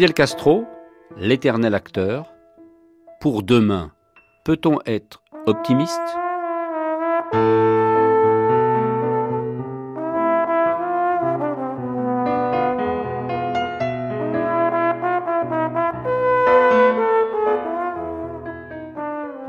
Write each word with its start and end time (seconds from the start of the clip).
Fidel 0.00 0.14
Castro, 0.14 0.64
l'éternel 1.18 1.74
acteur, 1.74 2.32
pour 3.20 3.42
demain, 3.42 3.92
peut-on 4.46 4.78
être 4.86 5.22
optimiste? 5.44 6.00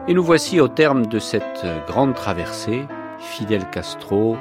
Et 0.10 0.14
nous 0.14 0.22
voici 0.22 0.60
au 0.60 0.68
terme 0.68 1.06
de 1.06 1.20
cette 1.20 1.66
grande 1.88 2.14
traversée, 2.14 2.86
Fidel 3.20 3.70
Castro, 3.70 4.36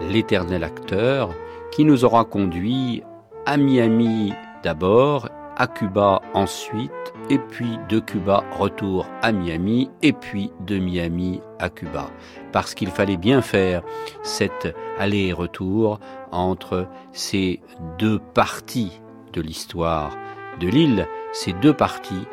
l'éternel 0.00 0.64
acteur, 0.64 1.34
qui 1.70 1.84
nous 1.84 2.06
aura 2.06 2.24
conduit 2.24 3.02
à 3.44 3.58
Miami 3.58 4.32
d'abord, 4.62 5.28
à 5.60 5.66
Cuba 5.66 6.22
ensuite, 6.32 6.90
et 7.28 7.38
puis 7.38 7.78
de 7.90 8.00
Cuba 8.00 8.42
retour 8.50 9.06
à 9.20 9.30
Miami, 9.30 9.90
et 10.00 10.14
puis 10.14 10.50
de 10.60 10.78
Miami 10.78 11.42
à 11.58 11.68
Cuba. 11.68 12.08
Parce 12.50 12.74
qu'il 12.74 12.88
fallait 12.88 13.18
bien 13.18 13.42
faire 13.42 13.82
cet 14.22 14.74
aller 14.98 15.26
et 15.26 15.32
retour 15.34 16.00
entre 16.32 16.88
ces 17.12 17.60
deux 17.98 18.18
parties 18.18 19.02
de 19.34 19.42
l'histoire 19.42 20.16
de 20.60 20.68
l'île, 20.68 21.06
ces 21.34 21.52
deux 21.52 21.74
parties 21.74 22.26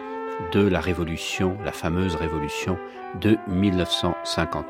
de 0.53 0.65
la 0.65 0.79
révolution, 0.79 1.57
la 1.65 1.73
fameuse 1.73 2.15
révolution 2.15 2.77
de 3.19 3.35
1959. 3.49 4.63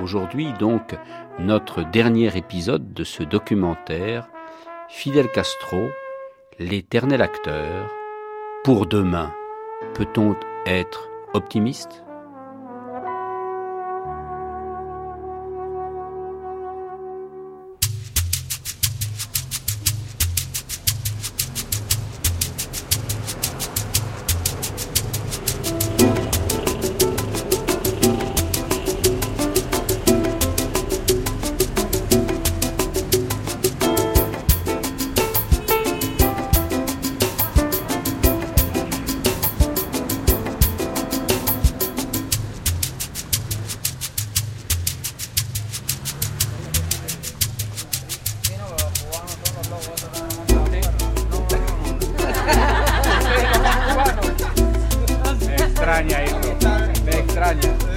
Aujourd'hui 0.00 0.52
donc, 0.60 0.96
notre 1.40 1.82
dernier 1.82 2.36
épisode 2.36 2.94
de 2.94 3.02
ce 3.02 3.24
documentaire, 3.24 4.28
Fidel 4.88 5.26
Castro, 5.32 5.88
l'éternel 6.60 7.22
acteur, 7.22 7.88
pour 8.64 8.86
demain, 8.86 9.32
peut-on 9.94 10.34
être 10.66 11.08
optimiste? 11.32 12.02
Nous 56.00 57.87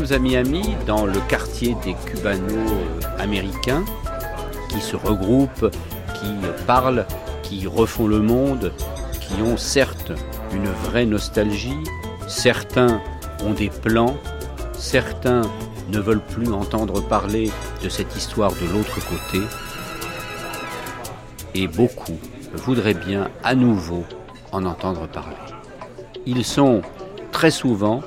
sommes 0.00 0.12
à 0.12 0.18
Miami, 0.18 0.74
dans 0.88 1.06
le 1.06 1.20
quartier 1.28 1.76
des 1.84 1.94
cubano-américains, 2.06 3.84
qui 4.68 4.80
se 4.80 4.96
regroupent, 4.96 5.70
qui 6.14 6.34
parlent, 6.66 7.06
qui 7.44 7.68
refont 7.68 8.08
le 8.08 8.18
monde, 8.18 8.72
qui 9.20 9.40
ont 9.40 9.56
certes 9.56 10.10
une 10.52 10.66
vraie 10.66 11.06
nostalgie, 11.06 11.78
certains 12.26 13.00
ont 13.44 13.52
des 13.52 13.70
plans, 13.70 14.16
certains 14.72 15.42
ne 15.90 16.00
veulent 16.00 16.26
plus 16.26 16.52
entendre 16.52 17.00
parler 17.00 17.52
de 17.80 17.88
cette 17.88 18.16
histoire 18.16 18.50
de 18.50 18.66
l'autre 18.72 18.98
côté, 19.06 19.44
et 21.54 21.68
beaucoup 21.68 22.18
voudraient 22.52 22.94
bien 22.94 23.30
à 23.44 23.54
nouveau 23.54 24.02
en 24.50 24.64
entendre 24.64 25.06
parler. 25.06 25.36
Ils 26.26 26.44
sont 26.44 26.82
très 27.30 27.52
souvent 27.52 28.00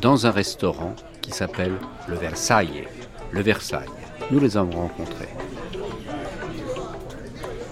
dans 0.00 0.26
un 0.26 0.30
restaurant 0.30 0.96
qui 1.26 1.32
s'appelle 1.32 1.74
le 2.06 2.14
Versailles. 2.14 2.86
Le 3.32 3.40
Versailles. 3.40 3.88
Nous 4.30 4.38
les 4.38 4.56
avons 4.56 4.82
rencontrés. 4.82 5.28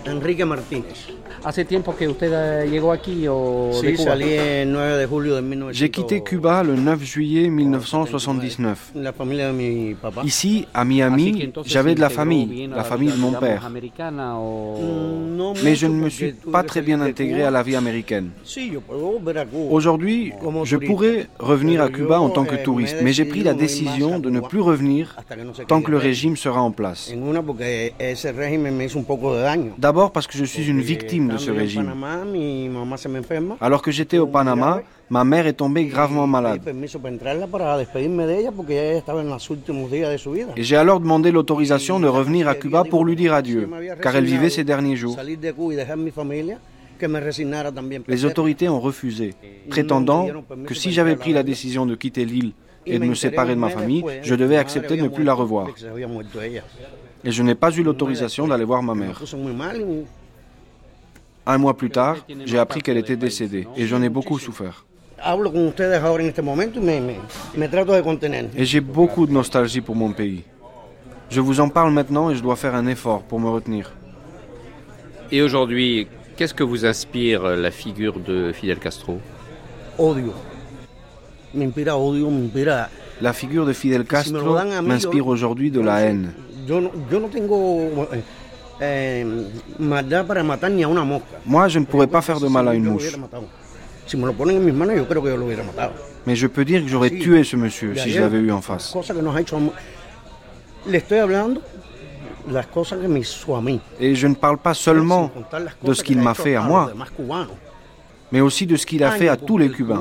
Enrique 0.09 0.43
Martínez. 0.43 1.14
¿Hace 1.44 1.66
tiempo 1.66 1.94
que 1.94 2.09
usted 2.09 2.71
llegó 2.71 2.91
aquí 2.91 3.27
o 3.28 3.71
de 3.82 3.91
Sí, 3.91 3.97
Cuba? 3.97 4.10
salí 4.12 4.32
el 4.32 4.72
9 4.72 4.97
de 4.97 5.06
julio 5.06 5.34
de 5.37 5.43
1900. 5.43 5.78
J'ai 5.78 5.91
quitté 5.91 6.22
Cuba 6.22 6.65
le 6.65 6.75
9 6.75 7.05
juillet 7.05 7.50
1979. 7.50 8.93
La 8.94 9.12
familia 9.12 9.49
de 9.49 9.53
mi 9.53 9.94
papá. 9.94 10.22
Ici, 10.25 10.66
à 10.72 10.87
Miami, 10.87 11.53
j'avais 11.66 11.94
de 11.94 12.00
la 12.00 12.09
famille, 12.09 12.66
la 12.75 12.82
famille 12.84 13.10
de 13.12 13.19
mon 13.19 13.32
père. 13.32 13.69
Mm, 13.71 15.53
Mais 15.62 15.75
je 15.75 15.87
ne 15.87 15.94
me 15.94 16.09
suis 16.09 16.32
pas 16.32 16.62
très 16.62 16.81
bien 16.81 17.03
intégré 17.03 17.43
à 17.43 17.50
la 17.50 17.62
vie 17.62 17.76
américaine. 17.76 18.31
Aujourd'hui, 19.71 20.32
je 20.65 20.76
pourrais 20.78 21.26
revenir 21.38 21.82
à 21.82 21.91
Cuba 21.91 22.21
en 22.21 22.31
tant 22.31 22.44
que 22.44 22.55
eh, 22.55 22.62
touriste, 22.62 22.97
mais 23.03 23.12
j'ai 23.12 23.26
pris 23.26 23.43
la 23.43 23.53
décision 23.53 24.19
de 24.19 24.31
ne 24.31 24.41
plus 24.41 24.61
revenir 24.61 25.15
tant 25.69 25.82
que 25.82 25.91
le 25.91 25.99
régime 25.99 26.37
sera 26.37 26.62
en 26.62 26.71
place. 26.71 27.12
D'abord 29.78 30.11
parce 30.12 30.26
que 30.26 30.38
je 30.38 30.44
suis 30.44 30.66
une 30.69 30.81
victime 30.81 31.28
de 31.28 31.34
ce 31.39 31.50
régime. 31.50 31.93
Alors 33.61 33.83
que 33.83 33.91
j'étais 33.91 34.19
au 34.19 34.27
Panama, 34.27 34.83
ma 35.11 35.25
mère 35.25 35.47
est 35.47 35.55
tombée 35.55 35.87
gravement 35.87 36.27
malade. 36.27 36.61
Et 40.56 40.62
j'ai 40.62 40.77
alors 40.77 41.00
demandé 41.00 41.31
l'autorisation 41.31 42.00
de 42.00 42.06
revenir 42.06 42.49
à 42.49 42.55
Cuba 42.55 42.84
pour 42.84 43.05
lui 43.05 43.17
dire 43.17 43.34
adieu, 43.34 43.69
car 44.03 44.17
elle 44.17 44.25
vivait 44.25 44.50
ses 44.50 44.65
derniers 44.65 44.97
jours. 44.97 45.17
Les 48.09 48.25
autorités 48.25 48.69
ont 48.69 48.81
refusé, 48.81 49.34
prétendant 49.69 50.28
que 50.67 50.75
si 50.75 50.93
j'avais 50.93 51.17
pris 51.17 51.33
la 51.33 51.43
décision 51.43 51.87
de 51.87 51.94
quitter 51.94 52.25
l'île 52.25 52.53
et 52.87 52.99
de 52.99 53.05
me 53.05 53.15
séparer 53.15 53.55
de 53.55 53.61
ma 53.61 53.71
famille, 53.71 54.05
je 54.23 54.34
devais 54.34 54.56
accepter 54.56 54.97
de 54.97 55.03
ne 55.03 55.09
plus 55.09 55.25
la 55.25 55.34
revoir. 55.34 55.69
Et 57.27 57.31
je 57.31 57.43
n'ai 57.43 57.55
pas 57.55 57.71
eu 57.73 57.83
l'autorisation 57.83 58.47
d'aller 58.47 58.65
voir 58.65 58.83
ma 58.83 58.94
mère. 58.94 59.21
Un 61.47 61.59
mois 61.59 61.77
plus 61.77 61.91
tard, 61.91 62.25
j'ai 62.47 62.59
appris 62.59 62.81
qu'elle 62.81 62.97
était 62.97 63.16
décédée 63.16 63.69
et 63.76 63.87
j'en 63.87 64.02
ai 64.02 64.08
beaucoup 64.08 64.38
souffert. 64.38 64.87
Et 68.56 68.64
j'ai 68.64 68.81
beaucoup 68.81 69.26
de 69.26 69.32
nostalgie 69.32 69.81
pour 69.82 69.94
mon 69.94 70.12
pays. 70.12 70.43
Je 71.29 71.41
vous 71.41 71.61
en 71.61 71.69
parle 71.69 71.93
maintenant 71.93 72.31
et 72.31 72.35
je 72.35 72.43
dois 72.43 72.56
faire 72.56 72.75
un 72.75 72.87
effort 72.87 73.23
pour 73.23 73.41
me 73.41 73.49
retenir. 73.49 73.93
Et 75.31 75.43
aujourd'hui, 75.43 76.06
qu'est-ce 76.37 76.55
que 76.55 76.62
vous 76.62 76.87
inspire 76.87 77.43
la 77.43 77.70
figure 77.70 78.19
de 78.20 78.52
Fidel 78.52 78.79
Castro? 78.79 79.19
La 83.20 83.32
figure 83.32 83.67
de 83.67 83.73
Fidel 83.73 84.05
Castro 84.05 84.58
m'inspire 84.82 85.26
aujourd'hui 85.26 85.70
de 85.70 85.81
la 85.81 86.00
haine. 86.00 86.32
Eh. 88.81 89.25
Moi, 89.79 91.69
je 91.69 91.79
ne 91.79 91.85
pourrais 91.85 92.06
pas 92.06 92.23
faire 92.23 92.41
de 92.41 92.49
mal 92.49 92.69
à 92.69 92.75
une 92.75 92.85
mouche. 92.85 93.17
Mais 96.26 96.37
je 96.37 96.47
peux 96.47 96.65
dire 96.65 96.82
que 96.82 96.88
j'aurais 96.88 97.11
tué 97.11 97.44
ce 97.44 97.56
monsieur 97.56 97.94
si 97.97 98.11
je 98.11 98.21
l'avais 98.21 98.38
eu 98.38 98.53
en 98.53 98.61
face. 98.61 98.94
Et 104.00 104.15
je 104.15 104.26
ne 104.26 104.35
parle 104.35 104.59
pas 104.59 104.75
seulement 104.75 105.31
de 105.82 105.94
ce 105.94 106.03
qu'il 106.03 106.19
m'a 106.19 106.35
fait 106.35 106.56
à 106.56 106.62
moi, 106.62 106.93
mais 108.31 108.41
aussi 108.41 108.67
de 108.67 108.76
ce 108.76 108.85
qu'il 108.85 109.03
a 109.05 109.12
fait 109.12 109.29
à 109.29 109.37
tous 109.37 109.56
les 109.59 109.71
Cubains. 109.71 110.00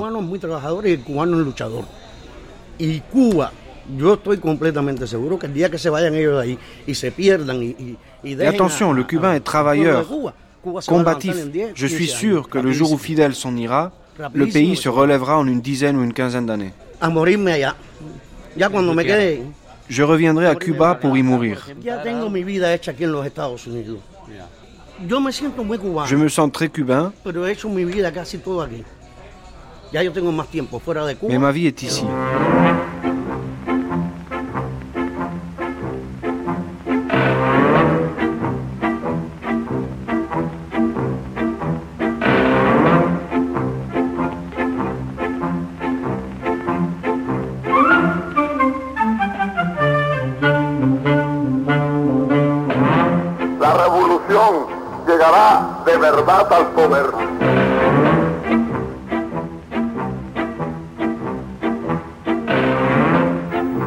Cuba, 3.12 3.52
yo 3.98 4.14
estoy 4.14 4.38
completamente 4.38 5.06
seguro 5.06 5.38
que 5.38 5.46
el 5.46 5.54
día 5.54 5.70
que 5.70 5.78
se 5.78 5.90
vayan 5.90 6.14
ellos 6.14 6.36
de 6.36 6.40
ahí 6.42 6.58
y 6.86 6.94
se 6.94 7.12
pierdan 7.12 7.62
y 7.62 7.96
Et 8.24 8.46
attention, 8.46 8.92
le 8.92 9.04
Cubain 9.04 9.30
al 9.30 9.36
est 9.36 9.40
travailleur. 9.40 10.06
combatif. 10.86 11.36
Je 11.74 11.86
suis 11.86 12.08
sûr 12.08 12.48
que 12.48 12.58
le 12.58 12.72
jour 12.72 12.92
où 12.92 12.98
Fidel 12.98 13.34
s'en 13.34 13.56
ira, 13.56 13.92
le 14.32 14.46
pays 14.46 14.76
se 14.76 14.88
relèvera 14.88 15.38
en 15.38 15.46
une 15.46 15.60
dizaine 15.60 15.96
ou 15.96 16.02
une 16.04 16.12
quinzaine 16.12 16.46
d'années. 16.46 16.72
Je 19.88 20.02
reviendrai 20.02 20.46
à 20.46 20.54
Cuba 20.54 20.94
pour 20.94 21.16
y 21.16 21.22
mourir. 21.22 21.66
Je 26.06 26.16
me 26.16 26.28
sens 26.28 26.52
très 26.52 26.68
cubain, 26.68 27.12
mais 31.28 31.38
ma 31.38 31.52
vie 31.52 31.66
est 31.66 31.82
ici. 31.82 32.04
Al 56.50 56.66
poder. 56.72 57.06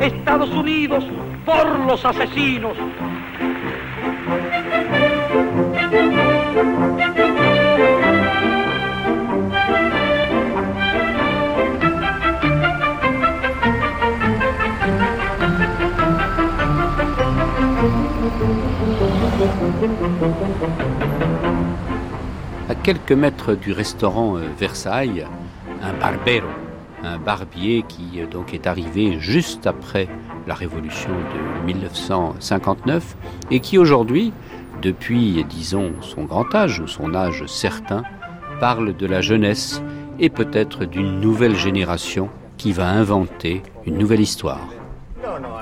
Estados 0.02 0.50
Unidos 0.52 1.04
por 1.46 1.80
los 1.80 2.06
asesinos. 2.06 2.78
Quelques 22.88 23.12
mètres 23.12 23.54
du 23.54 23.74
restaurant 23.74 24.38
euh, 24.38 24.44
Versailles, 24.58 25.28
un 25.82 25.92
barbero, 25.92 26.48
un 27.04 27.18
barbier 27.18 27.84
qui 27.86 28.22
euh, 28.22 28.28
donc 28.28 28.54
est 28.54 28.66
arrivé 28.66 29.20
juste 29.20 29.68
après 29.68 30.08
la 30.48 30.54
révolution 30.54 31.10
de 31.10 31.66
1959 31.66 33.18
et 33.52 33.60
qui 33.60 33.78
aujourd'hui, 33.78 34.32
depuis 34.82 35.44
disons 35.50 35.92
son 36.00 36.24
grand 36.24 36.56
âge 36.56 36.80
ou 36.80 36.88
son 36.88 37.14
âge 37.14 37.46
certain, 37.48 38.04
parle 38.62 38.96
de 38.96 39.06
la 39.06 39.20
jeunesse 39.20 39.82
et 40.18 40.30
peut-être 40.30 40.86
d'une 40.86 41.20
nouvelle 41.20 41.58
génération 41.58 42.30
qui 42.56 42.72
va 42.72 42.88
inventer 42.88 43.64
une 43.86 43.98
nouvelle 43.98 44.22
histoire. 44.22 44.66
Non, 45.22 45.42
non, 45.42 45.58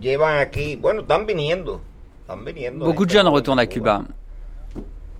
llevan 0.00 0.38
aquí, 0.38 0.76
bueno, 0.76 1.02
están 1.02 1.26
viniendo, 1.26 1.80
están 2.22 2.44
viniendo. 2.44 2.84
Beaucoup 2.86 3.06
de 3.06 3.12
jeunes 3.14 3.32
retournent 3.32 3.60
à 3.60 3.66
Cuba. 3.66 4.04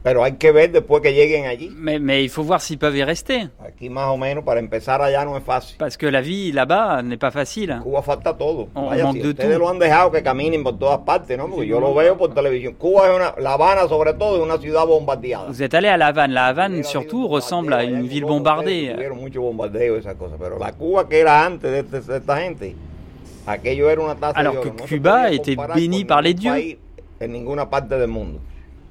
Pero 0.02 0.23
hay 0.23 0.34
que 0.34 0.52
ver 0.52 0.70
después 0.70 1.02
que 1.02 1.12
lleguen 1.12 1.46
allí. 1.46 1.69
Mais, 1.69 2.00
mais 2.00 2.23
il 2.23 2.31
faut 2.31 2.44
voir 2.44 2.61
s'ils 2.61 2.78
peuvent 2.78 2.94
y 2.94 3.02
rester. 3.02 3.50
Aquí 3.58 3.90
más 3.90 4.06
o 4.06 4.17
menos 4.17 4.44
para 4.44 4.61
empezar 4.61 5.02
allá 5.02 5.25
no 5.25 5.37
es 5.37 5.43
fácil. 5.43 5.76
Parce 5.78 5.96
que 5.99 6.08
la 6.12 6.20
vie 6.20 6.52
là-bas 6.52 7.02
n'est 7.02 7.19
pas 7.19 7.32
facile. 7.32 7.81
Cuba 7.82 8.02
falta 8.02 8.32
todo. 8.38 8.69
On 8.75 8.87
Vaya, 8.88 9.02
manque 9.02 9.19
si 9.19 9.23
de 9.25 9.28
ustedes 9.31 9.55
tout. 9.55 9.58
lo 9.58 9.69
han 9.69 9.81
dejado 9.81 10.12
que 10.12 10.23
caminen 10.23 10.62
por 10.62 10.79
todas 10.79 11.00
partes, 11.00 11.37
¿no? 11.37 11.49
Porque 11.49 11.67
yo 11.67 11.81
lo 11.81 11.93
veo 11.93 12.17
por 12.17 12.32
televisión. 12.32 12.75
Cuba 12.75 13.08
es 13.08 13.17
una, 13.17 13.34
La 13.43 13.55
Habana 13.55 13.88
sobre 13.88 14.12
todo 14.14 14.37
es 14.37 14.43
una 14.44 14.58
ciudad 14.58 14.87
bombardeada. 14.87 15.49
Vous 15.49 15.61
êtes 15.61 15.75
allé 15.75 15.88
à 15.88 15.96
La 15.96 16.06
Havane. 16.06 16.32
La 16.32 16.46
Havane, 16.46 16.84
surtout, 16.84 17.26
ressemble 17.26 17.72
à 17.72 17.82
une 17.82 18.06
ville 18.06 18.25
bombardée. 18.26 18.93
Tuvieron 18.94 19.19
mucho 19.19 19.43
bombardeo 19.43 19.96
esas 19.96 20.14
cosas. 20.14 20.38
Pero 20.40 20.56
la 20.61 20.70
Cuba 20.72 21.08
que 21.08 21.19
era 21.19 21.44
antes 21.44 21.69
de, 21.69 21.81
este- 21.81 22.00
de 22.12 22.19
esta 22.19 22.37
gente, 22.37 22.76
Alors 23.46 24.54
de 24.54 24.60
que 24.60 24.82
Cuba 24.87 25.31
était 25.31 25.56
béni 25.75 26.04
par 26.04 26.22
les 26.22 26.34
dieux. 26.34 26.76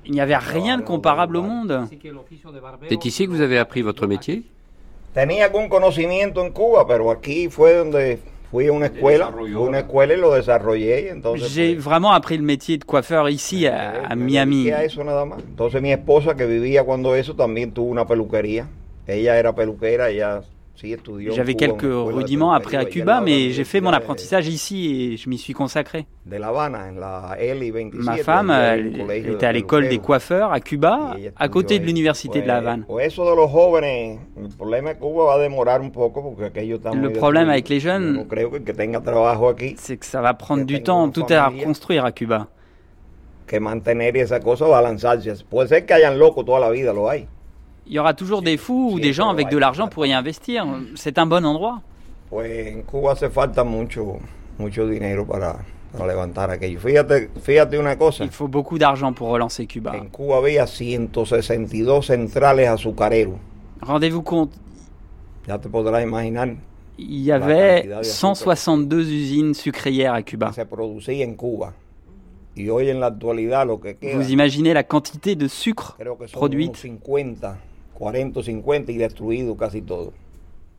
Il 0.05 0.11
n'y 0.11 0.21
avait 0.21 0.37
rien 0.37 0.77
de 0.77 0.83
comparable 0.83 1.37
au 1.37 1.41
monde. 1.41 1.87
C'est 2.89 3.05
ici 3.05 3.25
que 3.25 3.31
vous 3.31 3.41
avez 3.41 3.57
appris 3.57 3.81
votre 3.81 4.07
métier? 4.07 4.43
Tenía 5.13 5.45
algún 5.45 5.69
conocimiento 5.69 6.41
en 6.41 6.51
Cuba, 6.51 6.85
pero 6.85 7.09
aquí 7.09 7.47
fue 7.49 7.73
donde 7.75 8.19
fui 8.51 8.67
a 8.67 8.73
una 8.73 8.87
escuela, 8.87 9.31
fui 9.31 9.53
a 9.53 9.59
una 9.59 9.79
escuela 9.79 10.13
y 10.13 10.17
lo 10.17 10.33
desarrollé. 10.33 11.05
y 11.05 11.07
Entonces, 11.07 11.53
J'ai 11.53 11.73
pues, 11.75 11.85
vraiment 11.85 12.11
appris 12.11 12.37
le 12.37 12.43
métier 12.43 12.77
de 12.77 12.83
coiffeur 12.83 13.29
ici 13.29 13.65
à, 13.65 14.03
à 14.09 14.15
me 14.15 14.25
Miami. 14.25 14.69
J'avais 21.29 21.55
quelques 21.55 21.83
rudiments 21.83 22.51
appris 22.53 22.75
à 22.77 22.85
Cuba, 22.85 23.21
mais 23.21 23.51
j'ai 23.51 23.63
fait 23.63 23.81
mon 23.81 23.91
apprentissage 23.93 24.47
ici 24.47 25.13
et 25.13 25.17
je 25.17 25.29
m'y 25.29 25.37
suis 25.37 25.53
consacré. 25.53 26.05
De, 26.25 26.31
de 26.35 26.37
La 26.41 26.47
Habana, 26.49 26.87
en 26.89 26.99
la 26.99 27.37
Eli 27.39 27.71
27. 27.71 27.93
Ma 28.01 28.17
femme 28.17 28.51
elle, 28.51 29.27
était 29.31 29.45
à 29.45 29.51
l'école 29.51 29.87
des 29.87 29.99
coiffeurs 29.99 30.51
à 30.51 30.59
Cuba, 30.59 31.15
à 31.35 31.47
côté 31.49 31.79
de 31.79 31.85
l'université 31.85 32.41
de 32.41 32.47
La 32.47 32.57
Havane. 32.57 32.85
Le 36.93 37.09
problème 37.13 37.49
avec 37.49 37.69
les 37.69 37.79
jeunes- 37.79 38.25
C'est 39.77 39.97
que 39.97 40.05
ça 40.05 40.21
va 40.21 40.33
prendre 40.33 40.65
du 40.65 40.83
temps, 40.83 41.09
tout 41.09 41.31
est 41.31 41.35
à 41.35 41.47
reconstruire 41.47 42.05
à 42.05 42.11
Cuba. 42.11 42.47
que 43.47 43.59
mantener 43.59 44.11
esa 44.17 44.39
cosa. 44.39 44.65
Puede 45.49 45.67
ser 45.69 45.85
que 45.85 45.93
hayan 45.93 46.17
toda 46.17 46.59
la 46.59 46.71
vida, 46.71 46.93
lo 46.93 47.07
hay. 47.07 47.27
Il 47.87 47.93
y 47.93 47.99
aura 47.99 48.13
toujours 48.13 48.41
des 48.41 48.57
fous 48.57 48.91
ou 48.93 48.99
des 48.99 49.13
gens 49.13 49.29
avec 49.29 49.49
de 49.49 49.57
l'argent 49.57 49.87
pour 49.87 50.05
y 50.05 50.13
investir. 50.13 50.65
C'est 50.95 51.17
un 51.17 51.25
bon 51.25 51.45
endroit. 51.45 51.81
Pues 52.29 52.75
en 52.75 52.81
Cuba 52.81 53.11
hace 53.11 53.29
falta 53.29 53.63
mucho, 53.63 54.17
mucho 54.57 54.87
dinero 54.87 55.25
para, 55.25 55.57
para 55.91 56.07
levantar 56.07 56.49
aquello. 56.49 56.79
Fíjate, 56.79 57.29
fíjate 57.39 57.77
una 57.77 57.95
cosa. 57.97 58.23
Il 58.23 58.31
faut 58.31 58.47
beaucoup 58.47 58.79
d'argent 58.79 59.13
pour 59.13 59.29
relancer 59.31 59.67
Cuba. 59.67 59.95
En 59.95 60.09
Cuba 60.09 60.37
había 60.37 60.65
162 60.65 62.07
centrales 62.07 62.67
azucareros. 62.67 63.37
Rendez-vous 63.81 64.23
compte, 64.23 64.53
Ya 65.47 65.59
te 65.59 65.69
podrás 65.69 66.03
imaginar 66.03 66.55
il 66.97 67.21
y 67.21 67.31
avait 67.31 67.81
quantidad 67.81 67.99
de 67.99 68.03
162 68.03 69.11
usines 69.11 69.53
sucrières 69.53 70.13
à 70.13 70.23
Cuba. 70.23 70.51
se 70.53 70.65
producía 70.65 71.23
en 71.23 71.35
Cuba. 71.35 71.73
Y 72.55 72.69
hoy 72.69 72.89
en 72.89 73.01
la 73.01 73.07
actualidad 73.07 73.67
lo 73.67 73.79
que 73.79 73.97
queda, 73.97 74.17
Vous 74.17 74.31
imaginez 74.31 74.73
la 74.73 74.83
quantité 74.83 75.35
de 75.35 75.47
sucre 75.49 75.97
produite 76.31 76.69
unos 76.69 76.79
50, 76.79 77.57
40 77.95 78.39
o 78.39 78.43
50 78.43 78.91
y 78.91 78.97
destruido 78.97 79.55
casi 79.55 79.81
todo. 79.81 80.13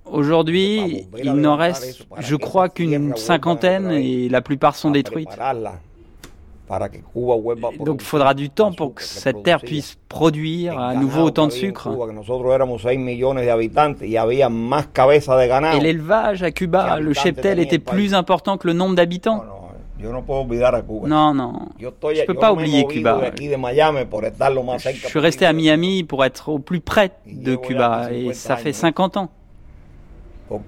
Aujourd'hui, 0.05 1.09
il 1.23 1.33
n'en 1.35 1.57
reste, 1.57 2.07
je 2.19 2.37
crois, 2.37 2.69
qu'une 2.69 3.17
cinquantaine 3.17 3.91
et 3.91 4.29
la 4.29 4.41
plupart 4.41 4.77
sont 4.77 4.93
détruites. 4.93 5.37
Donc 7.81 8.01
il 8.01 8.05
faudra 8.05 8.35
du 8.35 8.51
temps 8.51 8.73
pour 8.73 8.95
que 8.95 9.03
cette 9.03 9.43
terre 9.43 9.61
puisse 9.61 9.97
produire 10.09 10.79
à 10.79 10.95
nouveau 10.95 11.23
autant 11.23 11.47
de 11.47 11.53
sucre. 11.53 11.91
Cuba, 11.91 12.07
que 12.07 12.13
nosotros 12.13 12.53
éramos 12.55 12.83
6 12.83 12.99
millones 12.99 13.45
de 13.45 13.51
habitantes 13.51 14.09
y 14.09 14.17
había 14.17 14.49
más 14.49 14.87
cabezas 14.89 15.39
de 15.39 15.47
ganado. 15.47 15.79
Et 15.79 15.81
l'élevage 15.81 16.43
à 16.43 16.51
Cuba, 16.51 16.99
le 16.99 17.13
cheptel 17.13 17.59
était 17.61 17.79
plus 17.79 18.15
important 18.15 18.59
que 18.59 18.67
le 18.67 18.73
nombre 18.73 18.91
No, 18.91 18.97
d'habitants. 18.97 19.45
Yo 19.99 20.13
no 20.13 20.25
puedo 20.25 20.41
olvidar 20.41 20.75
a 20.75 20.83
Cuba. 20.83 21.09
Non, 21.09 21.35
non. 21.35 21.69
Yo 21.79 21.91
estoy, 21.91 22.17
Je 22.17 22.25
peux 22.25 22.35
yo 22.35 22.41
pas 22.41 22.53
oublier 22.53 22.87
Cuba. 22.87 23.31
Je 23.35 25.09
suis 25.09 25.19
resté 25.19 25.47
à 25.47 25.53
Miami 25.53 26.05
pour 26.05 26.25
être 26.25 26.49
au 26.49 26.59
plus 26.59 26.81
près 26.81 27.13
de 27.27 27.57
Cuba 27.57 28.13
et 28.13 28.33
ça 28.35 28.57
fait 28.57 28.73
50 28.73 29.17
ans. 29.17 29.31
En 30.49 30.61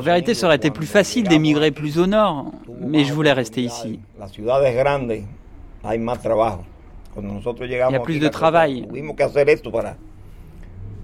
vérité, 0.00 0.34
ça 0.34 0.46
aurait 0.46 0.56
été 0.56 0.70
plus 0.70 0.86
facile 0.86 1.28
d'émigrer 1.28 1.70
plus 1.70 1.98
au 1.98 2.06
nord, 2.06 2.52
mais 2.80 3.04
je 3.04 3.12
voulais 3.12 3.32
rester 3.32 3.62
ici. 3.62 4.00
Il 7.60 7.90
y 7.90 7.96
a 7.96 8.00
plus 8.00 8.18
de 8.18 8.28
travail. 8.28 8.86
Tuvimos 8.86 9.14
que 9.14 9.22
hacer 9.22 9.48
esto 9.48 9.70
para... 9.70 9.96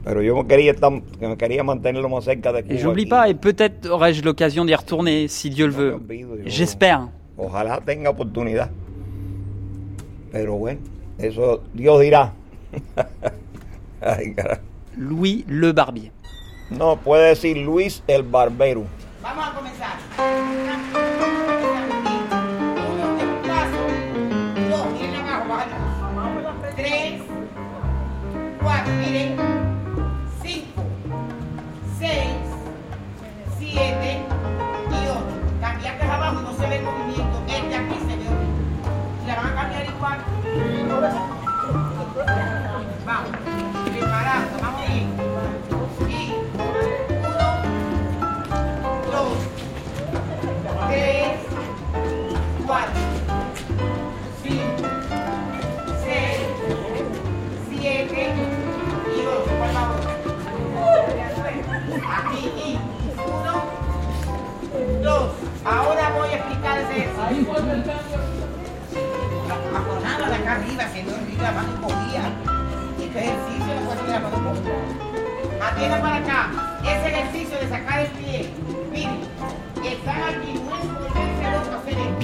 Pero 0.05 0.23
yo 0.23 0.37
me 0.37 0.47
quería, 0.47 0.75
me 1.21 1.37
quería 1.37 1.65
mantener 1.65 2.03
lo 2.03 2.09
más 2.11 2.25
cerca 2.25 2.53
de 2.53 2.63
Cuba. 2.63 2.75
Et 2.75 2.79
j'oublie 2.79 3.07
pas, 3.07 3.29
et 3.29 3.35
peut-être 3.35 3.89
aurai-je 3.89 4.23
l'occasion 4.23 4.67
d'y 4.67 4.75
retourner, 4.75 5.29
si 5.29 5.49
Dieu 5.49 5.67
le 5.67 5.73
veut. 5.73 6.01
J'espère. 6.45 7.09
Ojalá 7.39 7.81
tenga 7.81 8.11
oportunidad. 8.11 8.71
Pero 10.31 10.57
bueno, 10.57 10.81
eso 11.19 11.63
Dios 11.73 12.01
dirá. 12.01 12.33
Ay, 14.01 14.35
carajo. 14.35 14.63
Louis 14.97 15.45
Le 15.49 15.73
Barbier. 15.73 16.13
No, 16.71 16.97
puede 16.97 17.29
decir 17.29 17.57
Luis 17.57 18.03
el 18.07 18.23
Barbero. 18.23 18.85
Vamos 19.23 19.47
a 19.47 19.55
comenzar. 19.55 19.95
Miren 29.01 29.54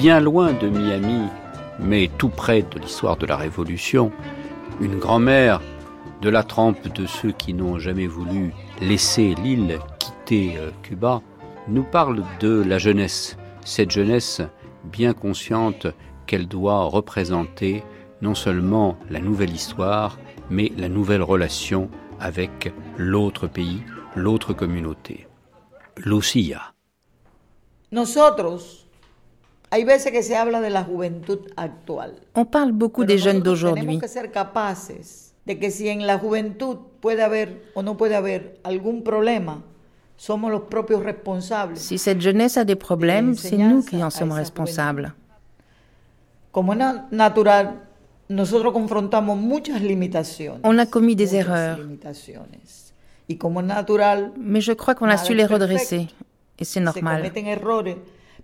Bien 0.00 0.18
loin 0.18 0.54
de 0.54 0.66
Miami, 0.66 1.28
mais 1.78 2.08
tout 2.16 2.30
près 2.30 2.62
de 2.62 2.78
l'histoire 2.78 3.18
de 3.18 3.26
la 3.26 3.36
Révolution, 3.36 4.10
une 4.80 4.98
grand-mère 4.98 5.60
de 6.22 6.30
la 6.30 6.42
trempe 6.42 6.88
de 6.88 7.04
ceux 7.04 7.32
qui 7.32 7.52
n'ont 7.52 7.78
jamais 7.78 8.06
voulu 8.06 8.54
laisser 8.80 9.34
l'île, 9.34 9.78
quitter 9.98 10.56
euh, 10.56 10.70
Cuba, 10.82 11.20
nous 11.68 11.82
parle 11.82 12.22
de 12.40 12.62
la 12.62 12.78
jeunesse, 12.78 13.36
cette 13.62 13.90
jeunesse 13.90 14.40
bien 14.84 15.12
consciente 15.12 15.86
qu'elle 16.26 16.48
doit 16.48 16.84
représenter 16.84 17.84
non 18.22 18.34
seulement 18.34 18.96
la 19.10 19.20
nouvelle 19.20 19.52
histoire, 19.52 20.18
mais 20.48 20.72
la 20.78 20.88
nouvelle 20.88 21.22
relation 21.22 21.90
avec 22.20 22.72
l'autre 22.96 23.48
pays, 23.48 23.82
l'autre 24.16 24.54
communauté. 24.54 25.28
Lucía. 25.98 26.72
Nosotros, 27.92 28.79
On 32.34 32.44
parle 32.44 32.72
beaucoup 32.72 33.04
des 33.04 33.18
jeunes 33.18 33.40
d'aujourd'hui. 33.40 33.98
De 35.46 35.54
que 35.58 35.70
si 35.70 35.88
en 35.88 36.06
la 36.06 36.18
juventud 36.18 36.76
puede 37.00 37.22
haber 37.22 37.62
o 37.74 37.82
no 37.82 37.96
puede 37.96 38.14
haber 38.14 38.58
algún 38.62 39.02
problema, 39.02 39.62
somos 40.16 40.50
los 40.50 40.62
propios 40.68 41.02
responsables. 41.02 41.78
Si 41.80 41.98
cette 41.98 42.20
jeunesse 42.20 42.58
a 42.58 42.64
des 42.64 42.76
problèmes, 42.76 43.34
c'est 43.36 43.56
nous 43.56 43.82
qui 43.82 44.02
en 44.02 44.10
sommes 44.10 44.32
responsables. 44.32 45.14
Como 46.52 46.72
es 46.72 46.78
na- 46.78 47.06
natural, 47.10 47.80
nosotros 48.28 48.72
confrontamos 48.72 49.38
muchas 49.38 49.80
limitaciones. 49.80 50.60
On 50.62 50.78
a 50.78 50.86
commis 50.86 51.16
des 51.16 51.32
erreurs, 51.34 51.78
limitaciones. 51.78 52.92
Y 53.26 53.36
como 53.36 53.60
es 53.60 53.66
natural, 53.66 54.32
mais 54.36 54.60
je 54.64 54.72
crois 54.74 54.94
qu'on 54.94 55.08
a 55.08 55.16
su 55.16 55.32
es 55.32 55.36
les 55.36 55.46
redresser. 55.46 56.08
Et 56.58 56.64
c'est 56.64 56.80
se 56.80 56.84
normal. 56.84 57.22
cometen 57.22 57.46
errores, 57.46 57.96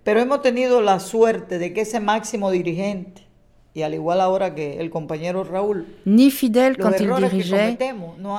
pero 0.07 0.21
hemos 0.21 0.41
tenido 0.41 0.81
la 0.81 1.01
suerte 1.01 1.59
de 1.59 1.73
que 1.73 1.81
ese 1.81 1.99
máximo 1.99 2.49
dirigente, 2.49 3.27
y 3.73 3.81
al 3.81 3.93
igual 3.93 4.21
ahora 4.21 4.55
que 4.55 4.79
el 4.79 4.89
compañero 4.89 5.43
Raúl, 5.43 5.85
Ni 6.05 6.31
Fidel 6.31 6.77
quand 6.77 6.97
il 6.97 7.13
dirigeait, 7.13 7.77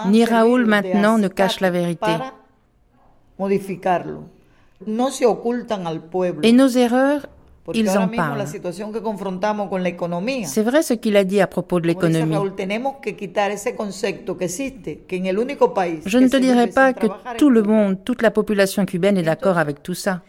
ni 0.07 0.25
de 0.25 0.65
maintenant 0.65 1.19
ne 1.19 1.29
cache 1.29 1.61
la 1.61 1.69
vérité. 1.69 1.99
para 2.01 2.33
modificarlo. 3.37 4.31
No 4.87 5.11
se 5.11 5.27
ocultan 5.27 5.87
al 5.87 6.05
pueblo. 6.05 6.41
Et 6.43 6.55
nos 6.55 6.75
erreurs, 6.75 7.29
ils 7.75 7.91
en 7.99 8.09
parlent. 8.09 8.45
C'est 10.45 10.63
vrai 10.63 10.83
ce 10.83 10.95
qu'il 10.95 11.17
a 11.17 11.25
dit 11.25 11.41
à 11.41 11.47
propos 11.47 11.81
de 11.81 11.87
l'économie. 11.87 12.37
Je 16.07 16.19
ne 16.19 16.29
te 16.29 16.37
dirai 16.37 16.67
pas 16.69 16.93
que 16.93 17.07
tout 17.37 17.51
le 17.51 17.63
monde, 17.63 17.99
toute 18.05 18.23
la 18.23 18.31
population 18.31 18.85
cubaine 18.87 19.17
est 19.19 19.23
d'accord 19.23 19.59
avec 19.59 19.83
tout 19.83 19.95
ça. 19.95 20.23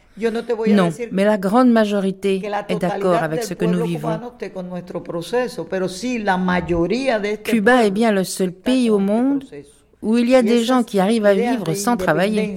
Non, 0.68 0.90
mais 1.12 1.24
la 1.24 1.38
grande 1.38 1.72
majorité 1.72 2.42
est 2.68 2.80
d'accord 2.80 3.24
avec 3.24 3.44
ce 3.44 3.54
que 3.54 3.66
nous 3.66 3.86
vivons. 3.86 4.20
Cuba 7.44 7.86
est 7.86 7.92
bien 7.92 8.12
le 8.12 8.24
seul 8.26 8.52
pays 8.52 8.90
au 8.90 9.00
monde 9.00 9.46
où 10.02 10.18
il 10.18 10.30
y 10.30 10.36
a 10.36 10.42
des 10.42 10.64
gens 10.64 10.84
qui 10.84 11.00
arrivent 11.00 11.26
à 11.26 11.34
vivre 11.34 11.74
sans 11.74 11.96
travailler. 11.96 12.56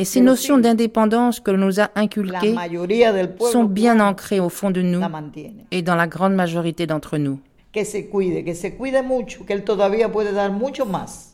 Et 0.00 0.04
ces 0.06 0.22
notions 0.22 0.56
d'indépendance 0.56 1.40
que 1.40 1.50
l'on 1.50 1.66
nous 1.66 1.78
a 1.78 1.90
inculquées 1.94 2.56
sont 3.52 3.64
bien 3.64 4.00
ancrées 4.00 4.40
au 4.40 4.48
fond 4.48 4.70
de 4.70 4.80
nous 4.80 5.02
et 5.70 5.82
dans 5.82 5.94
la 5.94 6.06
grande 6.06 6.34
majorité 6.34 6.86
d'entre 6.86 7.18
nous. 7.18 7.38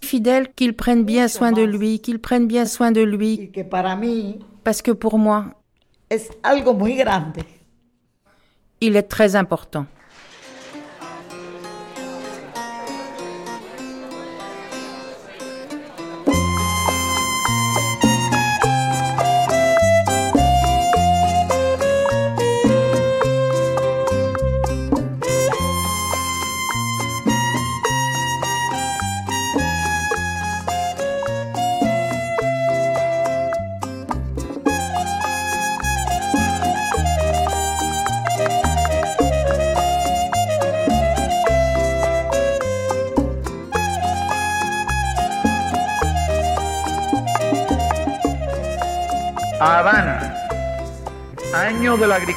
Fidèle, 0.02 0.48
qu'il 0.56 0.72
prenne 0.74 1.04
bien 1.04 1.28
soin 1.28 1.52
de 1.52 1.62
lui, 1.62 2.00
qu'il 2.00 2.18
prenne 2.18 2.48
bien 2.48 2.66
soin 2.66 2.90
de 2.90 3.02
lui, 3.02 3.52
parce 4.64 4.82
que 4.82 4.90
pour 4.90 5.16
moi, 5.16 5.44
il 8.80 8.96
est 8.96 9.02
très 9.02 9.36
important. 9.36 9.86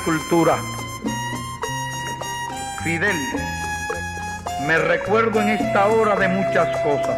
Agricultura. 0.10 0.58
Fidel, 2.84 3.16
me 4.66 4.78
recuerdo 4.78 5.40
en 5.42 5.50
esta 5.50 5.88
hora 5.88 6.16
de 6.16 6.28
muchas 6.28 6.78
cosas. 6.78 7.16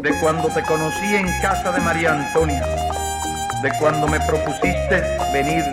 De 0.00 0.12
cuando 0.20 0.48
te 0.48 0.62
conocí 0.62 1.16
en 1.16 1.26
casa 1.40 1.72
de 1.72 1.80
María 1.80 2.12
Antonia, 2.12 2.64
de 3.62 3.72
cuando 3.80 4.06
me 4.06 4.20
propusiste 4.20 5.02
venir, 5.32 5.64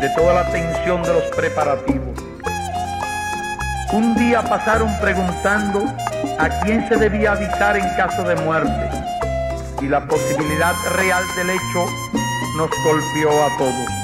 de 0.00 0.08
toda 0.14 0.34
la 0.34 0.52
tensión 0.52 1.02
de 1.02 1.14
los 1.14 1.24
preparativos. 1.34 2.18
Un 3.92 4.14
día 4.14 4.42
pasaron 4.42 4.94
preguntando 5.00 5.84
a 6.38 6.48
quién 6.62 6.88
se 6.88 6.96
debía 6.96 7.32
avisar 7.32 7.76
en 7.76 7.88
caso 7.96 8.22
de 8.22 8.36
muerte 8.36 8.90
y 9.80 9.88
la 9.88 10.06
posibilidad 10.06 10.74
real 10.96 11.24
del 11.36 11.50
hecho 11.50 11.86
nos 12.56 12.70
golpeó 12.84 13.44
a 13.44 13.56
todos. 13.58 14.02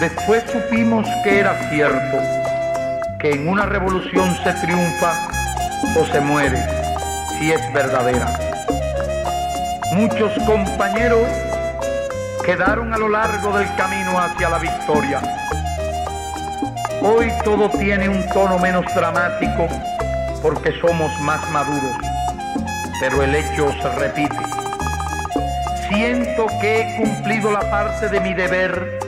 Después 0.00 0.42
supimos 0.50 1.06
que 1.22 1.40
era 1.40 1.54
cierto, 1.70 2.18
que 3.18 3.32
en 3.32 3.48
una 3.48 3.66
revolución 3.66 4.36
se 4.42 4.52
triunfa 4.54 5.28
o 5.98 6.04
se 6.06 6.20
muere, 6.20 6.62
si 7.38 7.52
es 7.52 7.72
verdadera. 7.72 8.38
Muchos 9.92 10.32
compañeros 10.46 11.28
quedaron 12.44 12.92
a 12.92 12.98
lo 12.98 13.08
largo 13.08 13.56
del 13.56 13.68
camino 13.76 14.18
hacia 14.18 14.48
la 14.48 14.58
victoria. 14.58 15.20
Hoy 17.02 17.32
todo 17.44 17.70
tiene 17.70 18.08
un 18.08 18.28
tono 18.30 18.58
menos 18.58 18.84
dramático 18.94 19.68
porque 20.42 20.72
somos 20.80 21.10
más 21.20 21.48
maduros 21.50 22.14
pero 23.00 23.22
el 23.22 23.34
hecho 23.34 23.70
se 23.82 23.88
repite. 23.96 24.36
Siento 25.88 26.46
que 26.60 26.80
he 26.80 26.96
cumplido 26.96 27.50
la 27.50 27.60
parte 27.70 28.08
de 28.08 28.20
mi 28.20 28.34
deber 28.34 28.98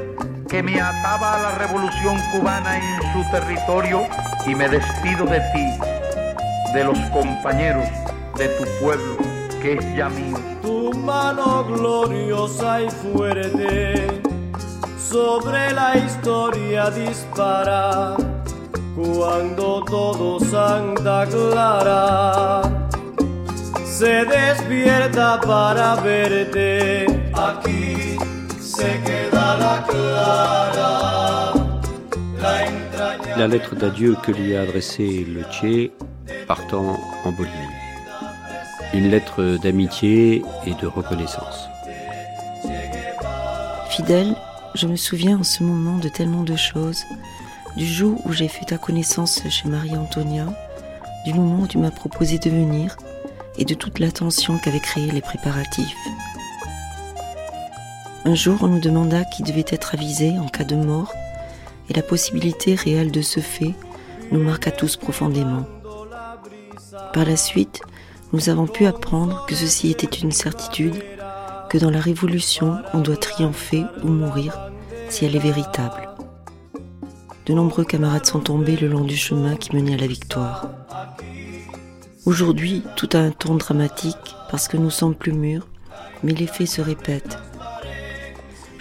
que 0.57 0.63
me 0.63 0.81
ataba 0.81 1.35
a 1.35 1.43
la 1.43 1.59
revolución 1.59 2.17
cubana 2.33 2.79
en 2.79 3.03
su 3.13 3.31
territorio 3.31 4.07
y 4.47 4.55
me 4.55 4.67
despido 4.67 5.27
de 5.27 5.41
ti, 5.53 5.67
de 6.73 6.83
los 6.83 6.99
compañeros, 7.11 7.87
de 8.39 8.49
tu 8.49 8.65
pueblo, 8.81 9.19
que 9.61 9.75
es 9.75 9.95
ya 9.95 10.09
mío. 10.09 10.39
Tu 10.63 10.95
mano 10.95 11.63
gloriosa 11.65 12.81
y 12.81 12.89
fuerte 12.89 14.23
sobre 14.99 15.75
la 15.75 15.99
historia 15.99 16.89
dispara 16.89 18.17
cuando 18.95 19.85
todo 19.85 20.41
Santa 20.41 21.27
Clara 21.27 22.63
se 23.85 24.25
despierta 24.25 25.39
para 25.39 25.97
verte. 25.97 27.05
Aquí 27.35 28.17
se 28.59 29.03
queda 29.03 29.57
la 29.59 29.85
clara. 29.87 30.46
La 33.37 33.49
lettre 33.49 33.77
d'adieu 33.77 34.17
que 34.23 34.33
lui 34.33 34.57
a 34.57 34.63
adressée 34.63 35.27
le 35.29 35.43
Tché 35.45 35.93
partant 36.49 36.99
en 37.23 37.33
Bolivie. 37.33 37.53
Une 38.95 39.11
lettre 39.11 39.59
d'amitié 39.63 40.43
et 40.65 40.73
de 40.81 40.87
reconnaissance. 40.87 41.69
Fidèle, 43.91 44.35
je 44.75 44.87
me 44.87 44.97
souviens 44.97 45.41
en 45.41 45.43
ce 45.43 45.63
moment 45.63 45.99
de 45.99 46.09
tellement 46.09 46.45
de 46.45 46.57
choses. 46.57 47.05
Du 47.77 47.85
jour 47.85 48.19
où 48.25 48.33
j'ai 48.33 48.49
fait 48.49 48.65
ta 48.65 48.79
connaissance 48.79 49.43
chez 49.51 49.69
Marie-Antonia, 49.69 50.47
du 51.27 51.35
moment 51.35 51.65
où 51.65 51.67
tu 51.67 51.77
m'as 51.77 51.91
proposé 51.91 52.39
de 52.39 52.49
venir 52.49 52.97
et 53.59 53.67
de 53.67 53.75
toute 53.75 53.99
l'attention 53.99 54.59
qu'avaient 54.59 54.81
créé 54.81 55.11
les 55.11 55.21
préparatifs. 55.21 55.97
Un 58.25 58.35
jour, 58.35 58.61
on 58.63 58.69
nous 58.69 58.81
demanda 58.81 59.25
qui 59.25 59.43
devait 59.43 59.65
être 59.69 59.93
avisé 59.93 60.39
en 60.39 60.49
cas 60.49 60.65
de 60.65 60.75
mort, 60.75 61.13
et 61.89 61.95
la 61.95 62.03
possibilité 62.03 62.75
réelle 62.75 63.11
de 63.11 63.23
ce 63.23 63.41
fait 63.41 63.75
nous 64.33 64.41
marqua 64.41 64.71
tous 64.71 64.97
profondément. 64.97 65.65
Par 67.13 67.25
la 67.25 67.37
suite, 67.37 67.81
nous 68.33 68.49
avons 68.49 68.67
pu 68.67 68.87
apprendre 68.87 69.47
que 69.47 69.55
ceci 69.55 69.91
était 69.91 70.07
une 70.07 70.33
certitude, 70.33 71.03
que 71.71 71.79
dans 71.79 71.91
la 71.91 72.01
révolution, 72.01 72.79
on 72.93 73.01
doit 73.01 73.17
triompher 73.17 73.85
ou 74.03 74.09
mourir 74.09 74.59
si 75.09 75.25
elle 75.25 75.37
est 75.37 75.41
véritable. 75.41 76.09
De 77.47 77.55
nombreux 77.55 77.85
camarades 77.85 78.27
sont 78.27 78.41
tombés 78.41 78.77
le 78.77 78.89
long 78.89 79.05
du 79.05 79.17
chemin 79.17 79.57
qui 79.57 79.75
menait 79.75 79.95
à 79.95 79.99
la 79.99 80.07
victoire. 80.09 80.69
Aujourd'hui, 82.25 82.83
tout 82.97 83.09
a 83.13 83.19
un 83.19 83.31
ton 83.31 83.55
dramatique 83.55 84.17
parce 84.51 84.67
que 84.67 84.77
nous 84.77 84.91
sommes 84.91 85.15
plus 85.15 85.33
mûrs, 85.33 85.69
mais 86.25 86.33
les 86.33 86.49
faits 86.49 86.67
se 86.67 86.81
répètent. 86.81 87.39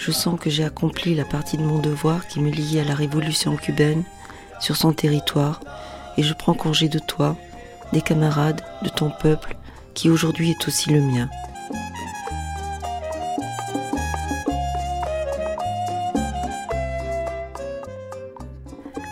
Je 0.06 0.12
sens 0.12 0.40
que 0.40 0.52
j'ai 0.52 0.64
accompli 0.64 1.16
la 1.16 1.26
partie 1.26 1.58
de 1.58 1.64
mon 1.64 1.80
devoir 1.80 2.28
qui 2.28 2.40
me 2.40 2.52
liait 2.52 2.82
à 2.82 2.84
la 2.84 2.94
révolution 2.94 3.56
cubaine 3.56 4.04
sur 4.60 4.76
son 4.76 4.94
territoire 4.94 5.62
et 6.16 6.22
je 6.22 6.32
prends 6.36 6.54
congé 6.54 6.90
de 6.90 7.00
toi, 7.00 7.36
des 7.92 8.02
camarades, 8.02 8.62
de 8.84 8.90
ton 8.90 9.10
peuple 9.10 9.58
qui 9.96 10.12
aujourd'hui 10.12 10.52
est 10.52 10.68
aussi 10.68 10.92
le 10.92 11.02
mien. 11.02 11.28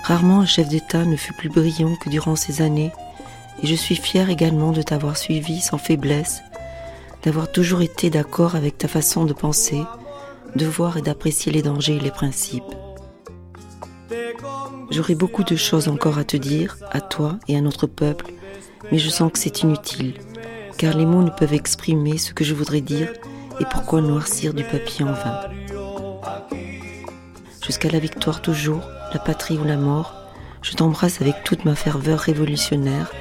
Rarement 0.03 0.41
un 0.41 0.45
chef 0.45 0.67
d'État 0.67 1.05
ne 1.05 1.15
fut 1.15 1.33
plus 1.33 1.49
brillant 1.49 1.95
que 1.95 2.09
durant 2.09 2.35
ces 2.35 2.61
années, 2.61 2.91
et 3.63 3.65
je 3.65 3.73
suis 3.73 3.95
fier 3.95 4.29
également 4.29 4.73
de 4.73 4.83
t'avoir 4.83 5.17
suivi 5.17 5.59
sans 5.59 5.79
faiblesse, 5.79 6.43
d'avoir 7.23 7.51
toujours 7.51 7.81
été 7.81 8.11
d'accord 8.11 8.53
avec 8.55 8.77
ta 8.77 8.87
façon 8.87 9.25
de 9.25 9.33
penser, 9.33 9.81
de 10.55 10.65
voir 10.65 10.97
et 10.97 11.01
d'apprécier 11.01 11.51
les 11.51 11.61
dangers 11.61 11.95
et 11.95 11.99
les 11.99 12.11
principes. 12.11 12.63
J'aurais 14.91 15.15
beaucoup 15.15 15.43
de 15.43 15.55
choses 15.55 15.87
encore 15.87 16.17
à 16.17 16.23
te 16.23 16.37
dire, 16.37 16.77
à 16.91 17.01
toi 17.01 17.39
et 17.47 17.57
à 17.57 17.61
notre 17.61 17.87
peuple, 17.87 18.33
mais 18.91 18.99
je 18.99 19.09
sens 19.09 19.31
que 19.31 19.39
c'est 19.39 19.63
inutile, 19.63 20.15
car 20.77 20.95
les 20.95 21.05
mots 21.05 21.23
ne 21.23 21.29
peuvent 21.29 21.53
exprimer 21.53 22.17
ce 22.17 22.33
que 22.33 22.43
je 22.43 22.53
voudrais 22.53 22.81
dire 22.81 23.11
et 23.59 23.65
pourquoi 23.65 24.01
noircir 24.01 24.53
du 24.53 24.63
papier 24.63 25.05
en 25.05 25.13
vain. 25.13 25.39
Jusqu'à 27.65 27.89
la 27.89 27.99
victoire 27.99 28.41
toujours, 28.41 28.81
la 29.13 29.19
patrie 29.19 29.57
ou 29.57 29.63
la 29.63 29.77
mort, 29.77 30.13
je 30.61 30.73
t'embrasse 30.73 31.21
avec 31.21 31.43
toute 31.43 31.65
ma 31.65 31.75
ferveur 31.75 32.19
révolutionnaire. 32.19 33.11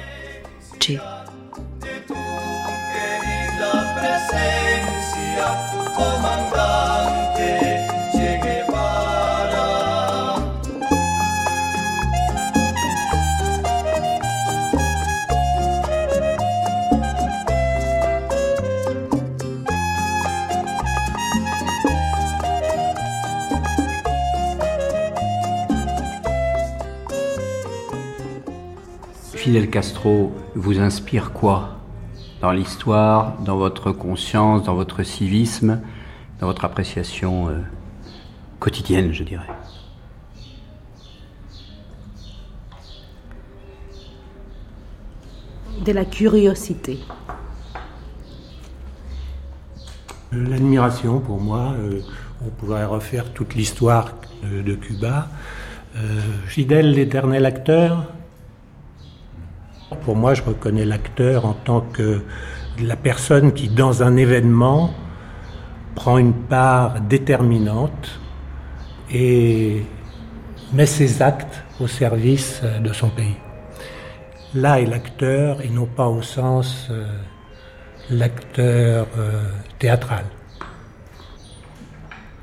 Fidel 29.43 29.69
Castro 29.69 30.31
vous 30.55 30.79
inspire 30.79 31.33
quoi 31.33 31.77
dans 32.39 32.53
l'histoire, 32.53 33.37
dans 33.41 33.57
votre 33.57 33.91
conscience, 33.91 34.63
dans 34.63 34.73
votre 34.73 35.03
civisme, 35.03 35.81
dans 36.39 36.47
votre 36.47 36.63
appréciation 36.63 37.49
euh, 37.49 37.57
quotidienne, 38.59 39.11
je 39.11 39.25
dirais? 39.25 39.49
De 45.85 45.91
la 45.91 46.05
curiosité. 46.05 46.99
L'admiration 50.31 51.19
pour 51.19 51.41
moi, 51.41 51.73
euh, 51.77 51.99
on 52.45 52.49
pourrait 52.49 52.85
refaire 52.85 53.33
toute 53.33 53.55
l'histoire 53.55 54.13
de 54.41 54.75
Cuba. 54.75 55.27
Euh, 55.97 56.21
Fidel, 56.45 56.93
l'éternel 56.93 57.45
acteur, 57.45 58.05
pour 59.97 60.15
moi, 60.15 60.33
je 60.33 60.43
reconnais 60.43 60.85
l'acteur 60.85 61.45
en 61.45 61.53
tant 61.53 61.81
que 61.81 62.21
la 62.81 62.95
personne 62.95 63.53
qui, 63.53 63.69
dans 63.69 64.03
un 64.03 64.15
événement, 64.17 64.91
prend 65.95 66.17
une 66.17 66.33
part 66.33 67.01
déterminante 67.01 68.19
et 69.11 69.83
met 70.73 70.85
ses 70.85 71.21
actes 71.21 71.63
au 71.79 71.87
service 71.87 72.61
de 72.81 72.93
son 72.93 73.09
pays. 73.09 73.35
Là 74.55 74.79
est 74.79 74.85
l'acteur 74.85 75.61
et 75.61 75.69
non 75.69 75.85
pas 75.85 76.07
au 76.07 76.21
sens 76.21 76.87
euh, 76.91 77.05
l'acteur 78.11 79.07
euh, 79.17 79.41
théâtral. 79.79 80.25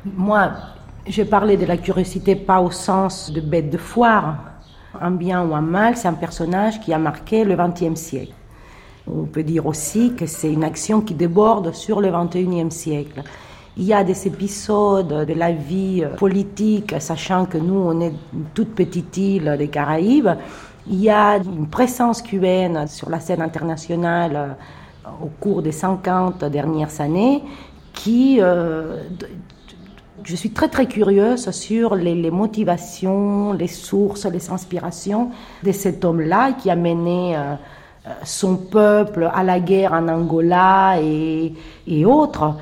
Moi, 0.04 0.50
je 1.06 1.22
parlais 1.22 1.56
de 1.56 1.66
la 1.66 1.76
curiosité 1.76 2.34
pas 2.34 2.60
au 2.60 2.70
sens 2.70 3.30
de 3.30 3.40
bête 3.40 3.70
de 3.70 3.78
foire, 3.78 4.49
un 4.98 5.10
bien 5.10 5.44
ou 5.46 5.54
un 5.54 5.60
mal, 5.60 5.96
c'est 5.96 6.08
un 6.08 6.14
personnage 6.14 6.80
qui 6.80 6.92
a 6.92 6.98
marqué 6.98 7.44
le 7.44 7.56
XXe 7.56 7.98
siècle. 7.98 8.32
On 9.06 9.24
peut 9.24 9.42
dire 9.42 9.66
aussi 9.66 10.14
que 10.14 10.26
c'est 10.26 10.52
une 10.52 10.64
action 10.64 11.00
qui 11.00 11.14
déborde 11.14 11.74
sur 11.74 12.00
le 12.00 12.10
XXIe 12.10 12.70
siècle. 12.70 13.22
Il 13.76 13.84
y 13.84 13.94
a 13.94 14.04
des 14.04 14.26
épisodes 14.26 15.26
de 15.26 15.32
la 15.32 15.52
vie 15.52 16.04
politique, 16.18 16.94
sachant 16.98 17.46
que 17.46 17.58
nous, 17.58 17.78
on 17.78 18.00
est 18.00 18.12
une 18.32 18.44
toute 18.54 18.74
petite 18.74 19.16
île 19.16 19.56
des 19.58 19.68
Caraïbes. 19.68 20.30
Il 20.86 21.00
y 21.00 21.10
a 21.10 21.36
une 21.36 21.68
présence 21.68 22.20
cubaine 22.20 22.86
sur 22.88 23.10
la 23.10 23.20
scène 23.20 23.42
internationale 23.42 24.56
au 25.22 25.30
cours 25.40 25.62
des 25.62 25.72
50 25.72 26.44
dernières 26.46 27.00
années 27.00 27.42
qui 27.92 28.38
euh, 28.40 29.02
je 30.24 30.36
suis 30.36 30.50
très 30.50 30.68
très 30.68 30.86
curieuse 30.86 31.50
sur 31.50 31.94
les, 31.94 32.30
motivations, 32.30 33.52
les 33.52 33.66
sources, 33.66 34.26
les 34.26 34.50
inspirations 34.50 35.30
de 35.62 35.72
cet 35.72 36.04
homme-là 36.04 36.52
qui 36.52 36.70
a 36.70 36.76
mené 36.76 37.36
euh, 37.36 37.54
euh, 38.06 38.10
son 38.24 38.56
peuple 38.56 39.30
à 39.32 39.42
la 39.42 39.60
guerre 39.60 39.92
en 39.92 40.08
Angola 40.08 40.96
et, 41.00 41.54
autres. 42.04 42.56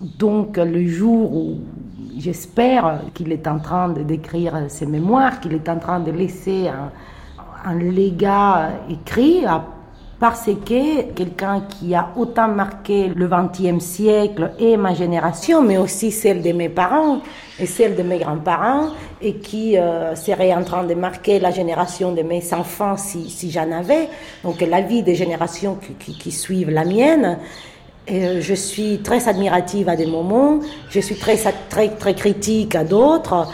Donc 0.00 0.56
le 0.56 0.86
jour 0.86 1.32
où 1.32 1.58
j'espère 2.18 3.02
qu'il 3.14 3.32
est 3.32 3.46
en 3.46 3.58
train 3.58 3.90
d'écrire 3.90 4.64
ses 4.68 4.86
mémoires, 4.86 5.40
qu'il 5.40 5.52
est 5.52 5.68
en 5.68 5.78
train 5.78 6.00
de 6.00 6.10
laisser 6.10 6.68
un, 6.68 6.90
un 7.64 7.74
légat 7.74 8.70
écrit 8.88 9.44
parce 10.20 10.50
que 10.66 11.12
quelqu'un 11.14 11.62
qui 11.62 11.94
a 11.94 12.10
autant 12.14 12.48
marqué 12.48 13.08
le 13.08 13.26
XXe 13.26 13.82
siècle 13.82 14.52
et 14.58 14.76
ma 14.76 14.92
génération, 14.92 15.62
mais 15.62 15.78
aussi 15.78 16.12
celle 16.12 16.42
de 16.42 16.52
mes 16.52 16.68
parents 16.68 17.22
et 17.58 17.64
celle 17.64 17.96
de 17.96 18.02
mes 18.02 18.18
grands-parents, 18.18 18.90
et 19.22 19.36
qui 19.36 19.78
euh, 19.78 20.14
serait 20.14 20.52
en 20.52 20.62
train 20.62 20.84
de 20.84 20.92
marquer 20.92 21.40
la 21.40 21.50
génération 21.50 22.12
de 22.12 22.20
mes 22.20 22.52
enfants 22.52 22.98
si, 22.98 23.30
si 23.30 23.50
j'en 23.50 23.72
avais, 23.72 24.10
donc 24.44 24.60
la 24.60 24.82
vie 24.82 25.02
des 25.02 25.14
générations 25.14 25.78
qui, 25.98 26.12
qui, 26.12 26.30
suivent 26.30 26.70
la 26.70 26.84
mienne. 26.84 27.38
Euh, 28.10 28.42
je 28.42 28.54
suis 28.54 28.98
très 28.98 29.26
admirative 29.26 29.88
à 29.88 29.96
des 29.96 30.06
moments, 30.06 30.60
je 30.90 31.00
suis 31.00 31.16
très, 31.16 31.36
très, 31.70 31.88
très 31.88 32.14
critique 32.14 32.74
à 32.74 32.84
d'autres. 32.84 33.48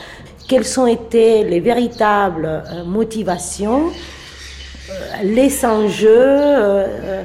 Quelles 0.48 0.80
ont 0.80 0.86
été 0.88 1.44
les 1.44 1.60
véritables 1.60 2.46
euh, 2.46 2.84
motivations 2.84 3.92
les 5.22 5.64
enjeux. 5.64 6.08
Euh, 6.10 7.24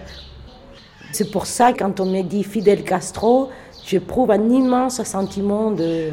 c'est 1.12 1.32
pour 1.32 1.46
ça, 1.46 1.74
quand 1.74 2.00
on 2.00 2.06
me 2.06 2.22
dit 2.22 2.44
Fidel 2.44 2.84
Castro, 2.84 3.50
j'éprouve 3.86 4.32
un 4.32 4.50
immense 4.50 5.04
sentiment 5.04 5.72
de, 5.72 6.12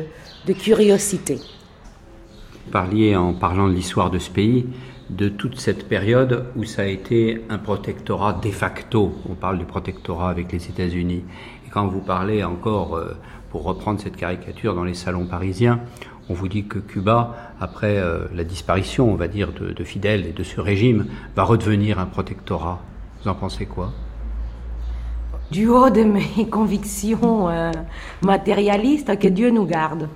curiosité. 0.61 1.37
Vous 1.37 2.73
parliez, 2.73 3.15
en 3.17 3.35
parlant 3.35 3.69
de 3.69 3.75
l'histoire 3.75 4.11
de 4.11 4.19
ce 4.19 4.31
pays, 4.31 4.67
de 5.11 5.29
toute 5.29 5.59
cette 5.59 5.89
période 5.89 6.47
où 6.57 6.65
ça 6.65 6.83
a 6.83 6.87
été 6.87 7.43
un 7.49 7.59
protectorat 7.59 8.35
de 8.43 8.51
facto. 8.51 9.13
On 9.29 9.35
parle 9.35 9.59
du 9.59 9.65
protectorat 9.65 10.31
avec 10.31 10.53
les 10.53 10.67
États-Unis. 10.67 11.25
Et 11.67 11.71
quand 11.71 11.87
vous 11.87 12.01
parlez 12.01 12.45
encore, 12.45 12.97
euh, 12.97 13.17
pour 13.51 13.65
reprendre 13.65 14.01
cette 14.01 14.17
caricature 14.17 14.75
dans 14.75 14.85
les 14.85 14.95
salons 14.95 15.27
parisiens, 15.27 15.81
on 16.29 16.35
vous 16.35 16.49
dit 16.49 16.65
que 16.65 16.79
Cuba, 16.79 17.35
après 17.61 17.97
euh, 17.97 18.27
la 18.35 18.45
disparition, 18.45 19.11
on 19.11 19.15
va 19.15 19.29
dire, 19.29 19.53
de, 19.53 19.85
Fidel 19.85 20.27
et 20.27 20.33
de 20.33 20.43
ce 20.43 20.61
régime, 20.61 21.07
va 21.35 21.45
redevenir 21.45 21.99
un 21.99 22.07
protectorat. 22.07 22.81
Vous 23.23 23.29
en 23.29 23.35
pensez 23.35 23.67
quoi? 23.67 23.93
Du 25.51 25.69
haut 25.69 25.91
de 25.91 26.03
mes 26.03 26.47
convictions 26.51 27.49
euh, 27.49 27.73
matérialistes, 28.23 29.19
que 29.19 29.29
Dieu 29.29 29.51
nous 29.51 29.65
garde. 29.65 30.09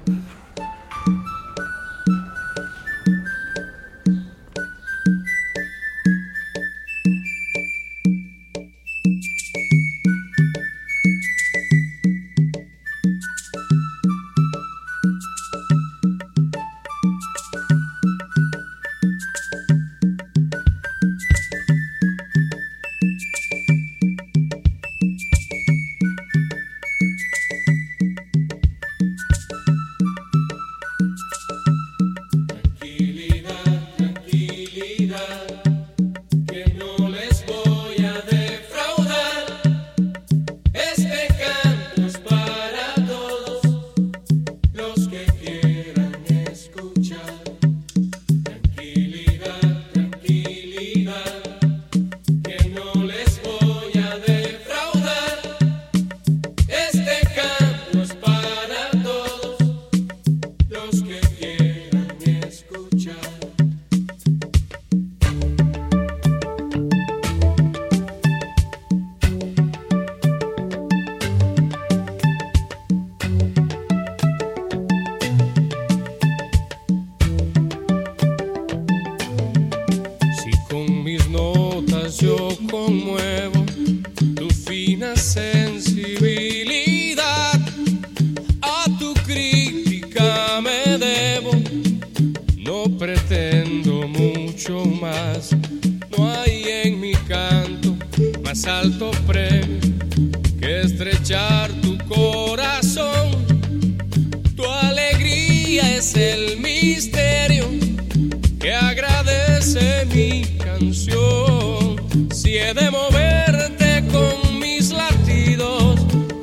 Si 110.90 112.56
he 112.56 112.74
de 112.74 112.90
moverte 112.90 114.02
con 114.10 114.58
mis 114.58 114.92
latidos 114.92 116.00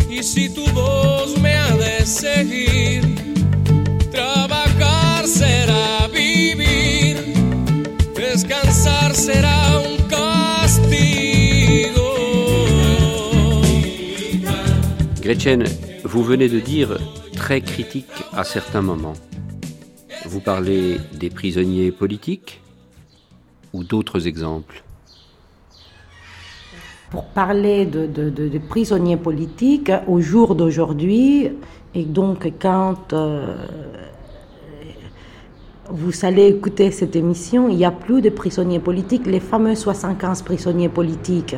y 0.10 0.23
si 0.23 0.49
tu 0.49 0.65
voz 0.71 1.38
me 1.39 1.56
ha 1.56 1.75
de 1.75 2.06
seguir, 2.06 3.02
trabajar 4.12 5.28
será 5.28 6.08
vivir, 6.08 7.17
descansar 8.15 9.13
será 9.13 9.80
un 9.80 9.99
Gretchen, 15.21 15.63
vous 16.06 16.23
venez 16.23 16.49
de 16.49 16.60
dire 16.60 16.97
très 17.36 17.62
critique 17.62 18.08
à 18.34 18.43
certains 18.43 18.82
moments. 18.82 19.13
Vous 20.25 20.39
parlez 20.39 20.97
des 21.13 21.30
prisonniers 21.30 21.91
politiques 21.91 22.62
ou 23.73 23.84
d'autres 23.84 24.27
exemples 24.27 24.84
Pour 27.12 27.25
parler 27.25 27.86
de, 27.86 28.58
prisonniers 28.69 29.17
politiques, 29.17 29.91
au 30.08 30.21
jour 30.21 30.55
d'aujourd'hui, 30.55 31.49
et 31.95 32.03
donc 32.03 32.51
quand 32.60 33.13
euh, 33.13 33.55
vous 35.89 36.25
allez 36.25 36.47
écouter 36.47 36.91
cette 36.91 37.15
émission, 37.15 37.69
il 37.69 37.77
n'y 37.77 37.86
a 37.86 37.91
plus 37.91 38.21
de 38.21 38.29
prisonniers 38.29 38.79
politiques, 38.79 39.25
les 39.25 39.39
fameux 39.39 39.75
75 39.75 40.43
prisonniers 40.43 40.89
politiques 40.89 41.55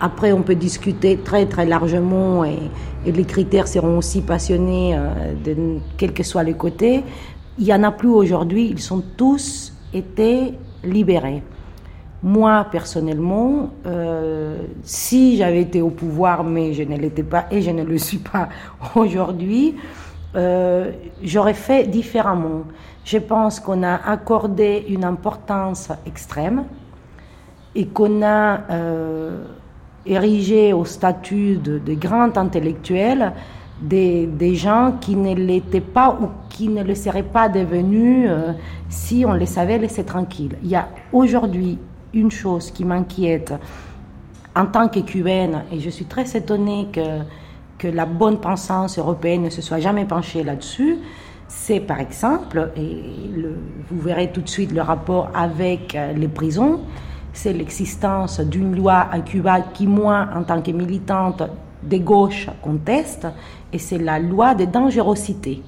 après, 0.00 0.32
on 0.32 0.42
peut 0.42 0.54
discuter 0.54 1.18
très 1.18 1.46
très 1.46 1.66
largement 1.66 2.44
et, 2.44 2.58
les 3.06 3.24
critères 3.24 3.66
seront 3.66 3.96
aussi 3.98 4.20
passionnés, 4.20 4.94
euh, 4.94 5.32
de, 5.42 5.78
quel 5.96 6.12
que 6.12 6.22
soit 6.22 6.42
le 6.42 6.52
côté. 6.52 7.02
Il 7.58 7.64
n'y 7.64 7.72
en 7.72 7.82
a 7.82 7.90
plus 7.90 8.08
aujourd'hui, 8.08 8.68
ils 8.70 8.80
sont 8.80 9.02
tous 9.16 9.72
été 9.94 10.54
libérés. 10.84 11.42
Moi, 12.22 12.66
personnellement, 12.70 13.70
euh, 13.86 14.58
si 14.82 15.36
j'avais 15.36 15.62
été 15.62 15.80
au 15.80 15.90
pouvoir, 15.90 16.44
mais 16.44 16.74
je 16.74 16.82
ne 16.82 16.96
l'étais 16.96 17.22
pas 17.22 17.46
et 17.50 17.62
je 17.62 17.70
ne 17.70 17.82
le 17.82 17.98
suis 17.98 18.18
pas 18.18 18.48
aujourd'hui, 18.94 19.76
euh, 20.36 20.92
j'aurais 21.22 21.54
fait 21.54 21.88
différemment. 21.88 22.64
Je 23.04 23.18
pense 23.18 23.58
qu'on 23.58 23.82
a 23.82 23.94
accordé 23.94 24.84
une 24.88 25.04
importance 25.04 25.88
extrême 26.06 26.64
et 27.74 27.86
qu'on 27.86 28.22
a 28.22 28.60
érigé 30.06 30.72
au 30.72 30.84
statut 30.84 31.56
de, 31.56 31.94
grand 31.94 32.36
intellectuel 32.36 33.32
des, 33.80 34.26
des, 34.26 34.54
gens 34.54 34.94
qui 35.00 35.16
ne 35.16 35.34
l'étaient 35.34 35.80
pas 35.80 36.18
ou 36.20 36.28
qui 36.48 36.68
ne 36.68 36.82
le 36.82 36.94
seraient 36.94 37.22
pas 37.22 37.48
devenus 37.48 38.26
euh, 38.28 38.52
si 38.88 39.24
on 39.26 39.32
les 39.32 39.46
savait 39.46 39.78
laisser 39.78 40.04
tranquilles. 40.04 40.56
Il 40.62 40.68
y 40.68 40.76
a 40.76 40.88
aujourd'hui 41.12 41.78
une 42.12 42.30
chose 42.30 42.70
qui 42.70 42.84
m'inquiète 42.84 43.54
en 44.54 44.66
tant 44.66 44.88
que 44.88 45.00
cubaine, 45.00 45.62
et 45.72 45.78
je 45.78 45.90
suis 45.90 46.04
très 46.04 46.36
étonnée 46.36 46.88
que, 46.92 47.20
que 47.78 47.88
la 47.88 48.04
bonne 48.04 48.38
pensance 48.38 48.98
européenne 48.98 49.42
ne 49.42 49.50
se 49.50 49.62
soit 49.62 49.78
jamais 49.78 50.04
penchée 50.04 50.42
là-dessus, 50.42 50.98
c'est 51.46 51.80
par 51.80 52.00
exemple, 52.00 52.70
et 52.76 53.02
vous 53.90 54.00
verrez 54.00 54.30
tout 54.32 54.40
de 54.40 54.48
suite 54.48 54.72
le 54.72 54.82
rapport 54.82 55.30
avec 55.34 55.94
euh, 55.94 56.12
les 56.12 56.28
prisons, 56.28 56.80
c'est 57.32 57.52
l'existence 57.52 58.40
d'une 58.40 58.74
loi 58.74 59.06
à 59.10 59.20
Cuba 59.20 59.60
qui, 59.60 59.86
moi, 59.86 60.28
en 60.34 60.42
tant 60.42 60.62
que 60.62 60.70
militante 60.70 61.42
de 61.82 61.96
gauche, 61.98 62.48
conteste, 62.62 63.26
et 63.72 63.78
c'est 63.78 63.98
la 63.98 64.18
loi 64.18 64.54
de 64.54 64.64
dangerosité. 64.64 65.62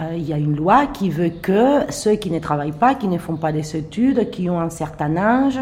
Euh, 0.00 0.14
il 0.16 0.28
y 0.28 0.32
a 0.32 0.38
une 0.38 0.56
loi 0.56 0.86
qui 0.86 1.10
veut 1.10 1.30
que 1.30 1.90
ceux 1.90 2.14
qui 2.14 2.30
ne 2.30 2.38
travaillent 2.38 2.72
pas, 2.72 2.94
qui 2.94 3.08
ne 3.08 3.18
font 3.18 3.36
pas 3.36 3.52
des 3.52 3.76
études, 3.76 4.30
qui 4.30 4.48
ont 4.48 4.60
un 4.60 4.70
certain 4.70 5.16
âge, 5.16 5.60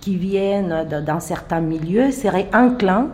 qui 0.00 0.16
viennent 0.16 0.84
d'un 0.84 1.20
certain 1.20 1.60
milieu, 1.60 2.10
seraient 2.10 2.48
enclins 2.52 3.08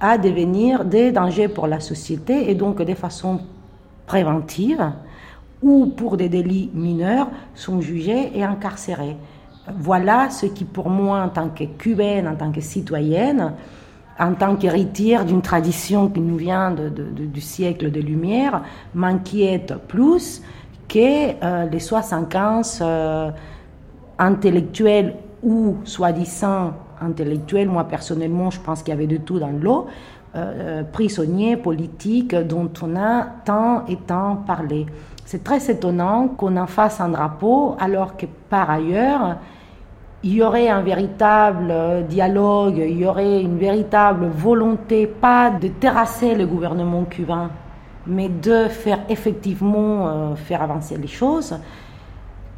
à 0.00 0.16
devenir 0.16 0.84
des 0.84 1.12
dangers 1.12 1.48
pour 1.48 1.66
la 1.66 1.80
société 1.80 2.50
et 2.50 2.54
donc 2.54 2.80
de 2.80 2.94
façon 2.94 3.40
préventive 4.06 4.92
ou 5.62 5.86
pour 5.86 6.16
des 6.16 6.28
délits 6.28 6.70
mineurs 6.72 7.28
sont 7.54 7.80
jugés 7.80 8.32
et 8.34 8.42
incarcérés. 8.42 9.16
Voilà 9.78 10.30
ce 10.30 10.46
qui, 10.46 10.64
pour 10.64 10.88
moi, 10.88 11.20
en 11.20 11.28
tant 11.28 11.50
que 11.50 11.64
cubaine, 11.64 12.26
en 12.26 12.34
tant 12.34 12.50
que 12.50 12.62
citoyenne, 12.62 13.52
en 14.20 14.34
tant 14.34 14.56
qu'héritière 14.56 15.24
d'une 15.24 15.40
tradition 15.40 16.08
qui 16.08 16.20
nous 16.20 16.36
vient 16.36 16.72
du 16.72 17.40
siècle 17.40 17.90
de 17.90 18.00
Lumière, 18.00 18.62
m'inquiète 18.94 19.74
plus 19.88 20.42
que 20.88 21.42
euh, 21.42 21.66
les 21.66 21.80
75 21.80 22.80
euh, 22.82 23.30
intellectuels 24.18 25.14
ou 25.42 25.76
soi-disant 25.84 26.74
intellectuels, 27.00 27.68
moi 27.68 27.84
personnellement 27.84 28.50
je 28.50 28.60
pense 28.60 28.82
qu'il 28.82 28.92
y 28.92 28.96
avait 28.96 29.06
de 29.06 29.16
tout 29.16 29.38
dans 29.38 29.52
l'eau, 29.52 29.86
euh, 30.36 30.82
prisonniers 30.92 31.56
politiques 31.56 32.34
dont 32.34 32.70
on 32.82 32.96
a 32.96 33.26
tant 33.44 33.86
et 33.86 33.96
tant 33.96 34.36
parlé. 34.36 34.86
C'est 35.24 35.42
très 35.42 35.70
étonnant 35.70 36.28
qu'on 36.28 36.56
en 36.56 36.66
fasse 36.66 37.00
un 37.00 37.08
drapeau 37.08 37.76
alors 37.80 38.16
que 38.16 38.26
par 38.50 38.68
ailleurs, 38.68 39.36
il 40.22 40.34
y 40.34 40.42
aurait 40.42 40.68
un 40.68 40.82
véritable 40.82 42.06
dialogue, 42.08 42.76
il 42.76 42.98
y 42.98 43.06
aurait 43.06 43.40
une 43.40 43.58
véritable 43.58 44.26
volonté, 44.26 45.06
pas 45.06 45.50
de 45.50 45.68
terrasser 45.68 46.34
le 46.34 46.46
gouvernement 46.46 47.04
cubain, 47.04 47.50
mais 48.06 48.28
de 48.28 48.68
faire 48.68 49.00
effectivement 49.08 50.08
euh, 50.08 50.34
faire 50.34 50.62
avancer 50.62 50.98
les 50.98 51.06
choses. 51.06 51.58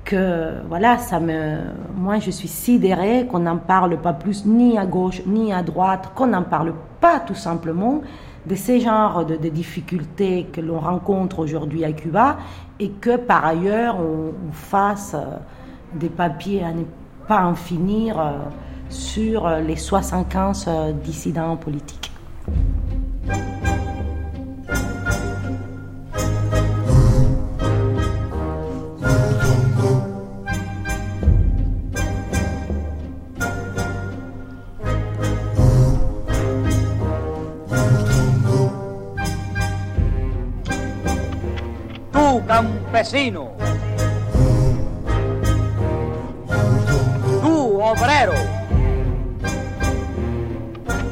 Que 0.05 0.55
voilà, 0.69 0.99
ça 0.99 1.21
me, 1.21 1.59
moi 1.97 2.19
je 2.19 2.33
suis 2.33 2.49
sidérée 2.49 3.27
qu'on 3.31 3.39
n'en 3.39 3.59
parle 3.59 3.97
pas 3.99 4.13
plus 4.13 4.45
ni 4.45 4.77
à 4.77 4.85
gauche 4.85 5.23
ni 5.27 5.53
à 5.53 5.63
droite, 5.63 6.11
qu'on 6.17 6.27
n'en 6.27 6.43
parle 6.43 6.75
pas 7.01 7.21
tout 7.21 7.37
simplement 7.37 8.03
de 8.45 8.57
ces 8.57 8.81
genres 8.81 9.25
de, 9.25 9.37
difficultés 9.37 10.49
que 10.53 10.61
l'on 10.61 10.81
rencontre 10.81 11.39
aujourd'hui 11.39 11.85
à 11.85 11.93
Cuba 11.93 12.39
et 12.81 12.91
que 12.91 13.17
par 13.17 13.47
ailleurs 13.47 13.99
on, 14.01 14.33
fasse 14.51 15.15
euh, 15.15 15.37
des 15.95 16.09
papiers 16.09 16.65
à 16.65 16.73
pas 17.27 17.45
en 17.45 17.55
finir 17.55 18.19
euh, 18.19 18.33
sur 18.89 19.47
euh, 19.47 19.61
les 19.61 19.77
75 19.77 20.69
dissidents 21.05 21.57
politiques. 21.57 22.03
Obrero. 47.93 48.33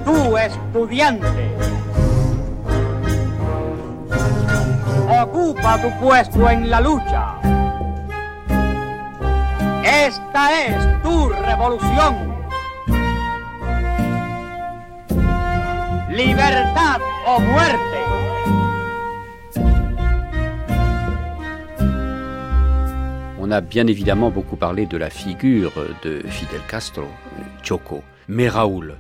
Tú, 0.05 0.37
estudiante. 0.37 1.57
Ocupa 5.23 5.79
tu 5.83 5.91
puesto 6.01 6.49
en 6.49 6.71
la 6.71 6.81
lucha. 6.81 7.35
Esta 9.85 10.43
es 10.67 11.03
tu 11.03 11.29
revolución. 11.29 12.35
Libertad 16.09 17.01
o 17.27 17.41
muerte. 17.41 18.20
On 23.51 23.53
a 23.53 23.61
bien 23.63 23.89
évidemment 23.89 24.31
beaucoup 24.31 24.55
parlé 24.55 24.87
de 24.87 24.97
la 24.97 25.11
figure 25.11 25.73
de 26.05 26.21
Fidel 26.29 26.61
Castro, 26.69 27.09
Choco, 27.65 28.05
mais 28.29 28.49
Raoul, 28.49 28.95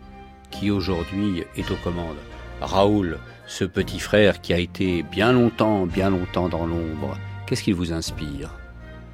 qui 0.51 0.73
aujourd'hui 0.73 1.45
est 1.57 1.71
aux 1.71 1.77
commandes. 1.85 2.17
Raoul, 2.61 3.19
ce 3.47 3.65
petit 3.65 4.01
frère 4.01 4.41
qui 4.41 4.53
a 4.53 4.59
été 4.59 5.05
bien 5.05 5.33
longtemps, 5.33 5.87
bien 5.87 6.11
longtemps 6.11 6.49
dans 6.49 6.67
l'ombre, 6.67 7.17
qu'est-ce 7.47 7.63
qu'il 7.63 7.77
vous 7.77 7.93
inspire? 7.93 8.53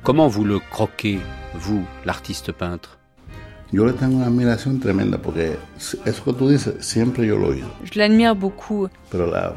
Comment 0.03 0.27
vous 0.27 0.47
le 0.47 0.59
croquez, 0.59 1.19
vous, 1.53 1.85
l'artiste 2.07 2.51
peintre? 2.53 2.99
Je 3.75 3.79
l'admire 7.99 8.35
beaucoup. 8.35 8.89
Pero 9.11 9.31
la, 9.31 9.55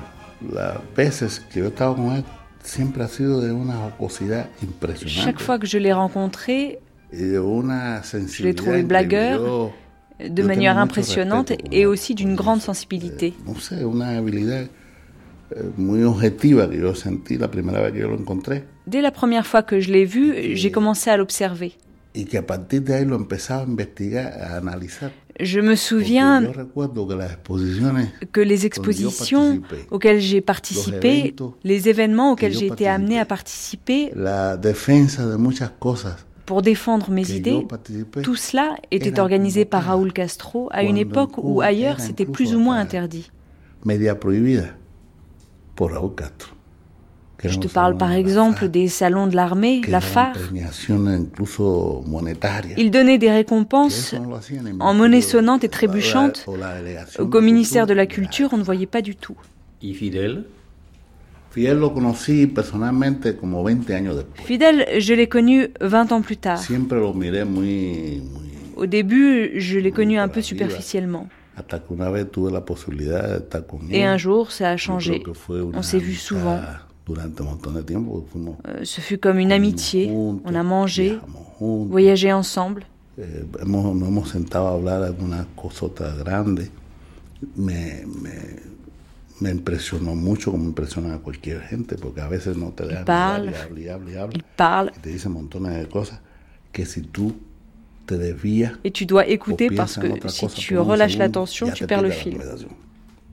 la 0.51 0.81
veces 0.97 1.39
que 1.39 1.61
yo 1.61 1.67
estaba 1.67 1.95
con 1.95 2.17
él, 2.17 2.25
siempre 2.63 3.03
ha 3.03 3.07
sido 3.07 3.41
de 3.41 3.51
una 3.51 3.75
jocosidad 3.77 4.49
impresionante. 4.61 5.23
Chaque 5.23 5.41
fois 5.41 5.59
que 5.59 5.67
je 5.67 5.77
l'ai 5.77 5.93
rencontré, 5.93 6.79
je 7.11 8.43
l'ai 8.43 8.53
trouvé 8.53 8.83
blagueur 8.83 9.71
de 10.19 10.43
manière 10.43 10.77
impressionnante 10.77 11.53
et 11.71 11.85
aussi 11.85 12.13
d'une 12.15 12.35
grande 12.35 12.61
sensibilité. 12.61 13.33
eh, 15.55 15.63
que 15.75 16.39
que 17.91 17.99
lo 17.99 18.19
encontré 18.19 18.63
Dès 18.85 19.01
la 19.01 19.11
première 19.11 19.45
fois 19.47 19.63
que 19.63 19.79
je 19.79 19.91
l'ai 19.91 20.05
vu, 20.05 20.55
j'ai 20.55 20.71
commencé 20.71 21.09
à 21.09 21.17
l'observer. 21.17 21.73
Je 25.39 25.59
me 25.59 25.75
souviens 25.75 26.43
que 28.31 28.41
les 28.41 28.65
expositions 28.65 29.61
auxquelles 29.91 30.19
j'ai 30.19 30.41
participé, 30.41 31.35
les 31.63 31.89
événements 31.89 32.33
auxquels 32.33 32.53
j'ai 32.53 32.67
été 32.67 32.87
amené 32.87 33.19
à 33.19 33.25
participer 33.25 34.11
pour 36.45 36.61
défendre 36.63 37.11
mes 37.11 37.31
idées, 37.31 37.67
tout 38.23 38.35
cela 38.35 38.75
était 38.89 39.19
organisé 39.19 39.65
par 39.65 39.83
Raúl 39.83 40.11
Castro 40.11 40.67
à 40.71 40.83
une 40.83 40.97
époque 40.97 41.37
où 41.37 41.61
ailleurs 41.61 41.99
c'était 41.99 42.25
plus 42.25 42.55
ou 42.55 42.59
moins 42.59 42.77
interdit. 42.77 43.31
media 43.85 44.15
prohibida 44.15 44.75
por 45.75 45.91
Raúl 45.91 46.15
Castro. 46.15 46.58
Je 47.43 47.57
te 47.59 47.67
parle 47.67 47.97
par 47.97 48.11
exemple 48.11 48.67
des 48.67 48.87
salons 48.87 49.27
de 49.27 49.35
l'armée, 49.35 49.81
la 49.87 50.01
FARC. 50.01 50.37
Ils 52.77 52.91
donnaient 52.91 53.17
des 53.17 53.31
récompenses 53.31 54.15
en 54.79 54.93
monnaie 54.93 55.21
sonnante 55.21 55.63
et 55.63 55.69
trébuchante 55.69 56.45
qu'au 57.17 57.41
ministère 57.41 57.87
de 57.87 57.93
la 57.93 58.05
Culture 58.05 58.49
on 58.51 58.57
ne 58.57 58.63
voyait 58.63 58.85
pas 58.85 59.01
du 59.01 59.15
tout. 59.15 59.37
¿Y 59.81 59.93
Fidel? 59.93 60.43
Fidel 61.51 61.79
lo 61.79 61.93
conocí 61.93 62.45
personalmente 62.47 63.35
como 63.35 63.63
20 63.63 63.89
años 63.91 64.15
después. 64.15 64.43
Fidel, 64.43 64.85
je 64.99 65.13
l'ai 65.13 65.27
connu 65.27 65.69
20 65.81 66.11
ans 66.11 66.21
plus 66.21 66.37
tard. 66.37 66.61
Au 68.75 68.85
début, 68.85 69.59
je 69.59 69.79
l'ai 69.79 69.91
connu 69.91 70.19
un 70.19 70.27
peu 70.27 70.41
superficiellement. 70.41 71.27
Et 73.89 74.05
un 74.05 74.17
jour, 74.17 74.51
ça 74.51 74.69
a 74.69 74.77
changé. 74.77 75.23
On 75.73 75.81
s'est 75.81 75.97
vu 75.97 76.13
souvent. 76.13 76.59
Durante 77.09 77.41
de 77.73 77.83
tiempo 77.83 78.23
fuimos 78.31 78.57
Euh, 78.67 78.85
Ce 78.85 79.01
fut 79.01 79.17
comme 79.17 79.39
une 79.39 79.51
amitié. 79.51 80.11
On 80.11 80.39
a 80.53 80.63
mangé, 80.63 81.17
voyagé 81.59 82.31
ensemble. 82.31 82.85
eh, 83.17 83.45
hemos, 83.61 83.95
nos 83.95 84.07
hemos 84.07 84.29
sentado 84.29 84.67
a 84.67 84.73
hablar 84.73 85.03
algunas 85.03 85.45
cosotas 85.55 86.17
grandes. 86.19 86.69
Me, 87.55 88.05
me, 88.21 88.31
me 89.39 89.49
impresionó 89.49 90.13
mucho 90.13 90.51
como 90.51 90.65
impresiona 90.65 91.15
a 91.15 91.17
cualquier 91.17 91.61
gente, 91.61 91.95
porque 91.95 92.21
a 92.21 92.27
veces 92.27 92.55
no 92.57 92.69
te 92.71 92.85
dejan 92.85 93.05
parle, 93.05 93.49
hablar 93.49 93.65
y. 93.71 94.29
Il 94.33 94.43
parle 94.55 94.91
Y 94.95 94.99
te 94.99 95.09
dice 95.09 95.29
montones 95.29 95.75
de 95.77 95.87
cosas 95.87 96.19
que 96.71 96.85
si 96.85 97.01
tú 97.01 97.33
te 98.05 98.17
desvías 98.17 98.73
et 98.83 98.91
tu 98.91 99.05
dois 99.05 99.25
écouter 99.27 99.69
parce 99.75 99.97
que 99.97 100.07
si 100.29 100.45
cosa 100.45 100.55
tu 100.55 100.77
relâches 100.79 101.17
l'attention, 101.17 101.71
tu 101.71 101.85
perds 101.87 102.01
le 102.03 102.11
fil. 102.11 102.37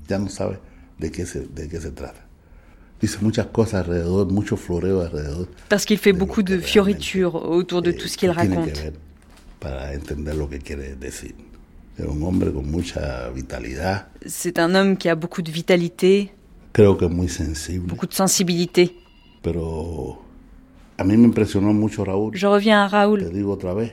Ya 0.08 0.18
no 0.18 0.28
sabes 0.28 0.58
de 0.98 1.10
qué 1.10 1.26
se, 1.26 1.40
de 1.40 1.68
qué 1.68 1.80
se 1.80 1.90
trata. 1.90 2.25
Dice 3.00 3.18
muchas 3.20 3.46
cosas 3.46 3.84
alrededor, 3.84 4.26
mucho 4.32 4.56
floreo 4.56 5.00
alrededor. 5.00 5.48
Parce 5.68 5.84
qu'il 5.84 5.98
fait 5.98 6.14
beaucoup 6.14 6.42
de 6.42 6.58
fioritures 6.58 7.34
autour 7.34 7.82
de 7.82 7.92
tout 7.92 8.08
ce 8.08 8.16
qu'il 8.16 8.30
raconte. 8.30 8.82
C'est 14.26 14.58
un 14.58 14.74
homme 14.74 14.96
qui 14.96 15.08
a 15.08 15.14
beaucoup 15.14 15.42
de 15.42 15.50
vitalité, 15.50 16.32
creo 16.76 16.94
que 16.94 17.06
es 17.06 17.08
muy 17.08 17.28
sensible, 17.28 17.86
beaucoup 17.86 18.06
de 18.06 18.14
sensibilité. 18.14 18.94
pero 19.42 20.22
a 20.98 21.04
mí 21.04 21.16
me 21.16 21.24
impresionó 21.24 21.72
mucho 21.72 22.04
Raúl. 22.04 22.34
Je 22.34 22.46
reviens 22.46 22.84
à 22.84 22.88
Te 22.88 22.96
Raoul, 22.96 23.30
digo 23.32 23.52
otra 23.52 23.72
vez, 23.72 23.92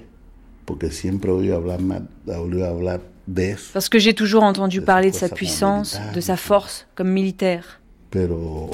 porque 0.66 0.92
siempre 0.92 1.32
he 1.32 1.34
oído 1.34 1.56
hablar 1.56 1.80
más, 1.82 2.02
he 2.28 2.36
oído 2.36 2.66
hablar 2.66 3.00
de 3.26 3.52
eso, 3.52 3.72
parce 3.72 3.88
que 3.88 4.00
j'ai 4.00 4.14
toujours 4.14 4.44
entendu 4.44 4.82
parler 4.82 5.12
de 5.12 5.16
sa 5.16 5.30
puissance, 5.30 5.98
de 6.14 6.20
sa 6.20 6.36
force 6.36 6.86
comme 6.96 7.10
militaire. 7.10 7.80
pero 8.10 8.70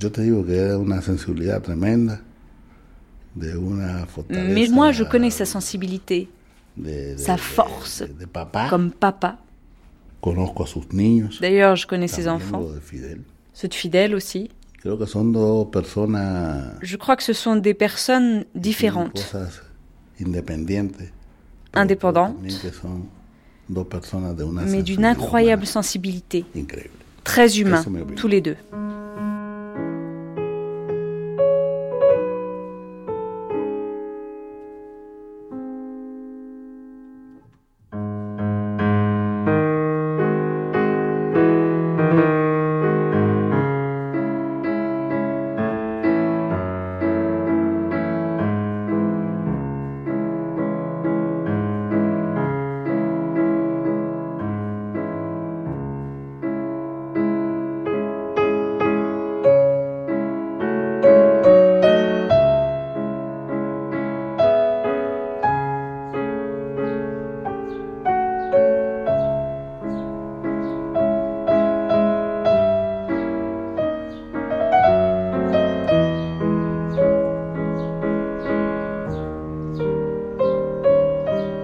yo 0.00 0.10
te 0.10 0.22
digo 0.22 0.44
que 0.44 0.68
es 0.70 0.74
una 0.74 1.00
sensibilidad 1.02 1.60
tremenda, 1.62 2.20
de 3.34 3.56
una 3.56 4.06
fortaleza 4.06 4.52
Mais 4.54 4.70
moi, 4.70 4.92
je 4.92 5.04
connais 5.04 5.30
sa 5.30 5.46
sensibilité, 5.46 6.28
de, 6.76 7.14
de- 7.14 7.16
sa 7.16 7.36
force 7.36 8.02
de 8.02 8.26
papa. 8.26 8.68
comme 8.68 8.90
papa. 8.90 9.38
Conozco 10.20 10.62
a 10.62 10.66
sus 10.66 10.86
niños, 10.92 11.38
D'ailleurs, 11.40 11.76
je 11.76 11.86
connais 11.86 12.08
ses 12.08 12.28
enfants, 12.28 12.60
de 12.62 12.80
Fidel. 12.80 13.20
ceux 13.52 13.68
de 13.68 13.74
Fidèle 13.74 14.14
aussi. 14.14 14.50
Je 14.84 14.90
crois 16.96 17.16
que 17.16 17.22
ce 17.22 17.32
sont 17.32 17.56
des 17.56 17.74
personnes 17.74 18.44
différentes, 18.54 19.34
indépendantes, 21.74 22.36
mais 24.66 24.82
d'une 24.82 25.04
incroyable 25.04 25.66
sensibilité. 25.66 26.44
Très 27.24 27.58
humains, 27.60 27.84
tous 28.16 28.28
les 28.28 28.40
deux. 28.40 28.56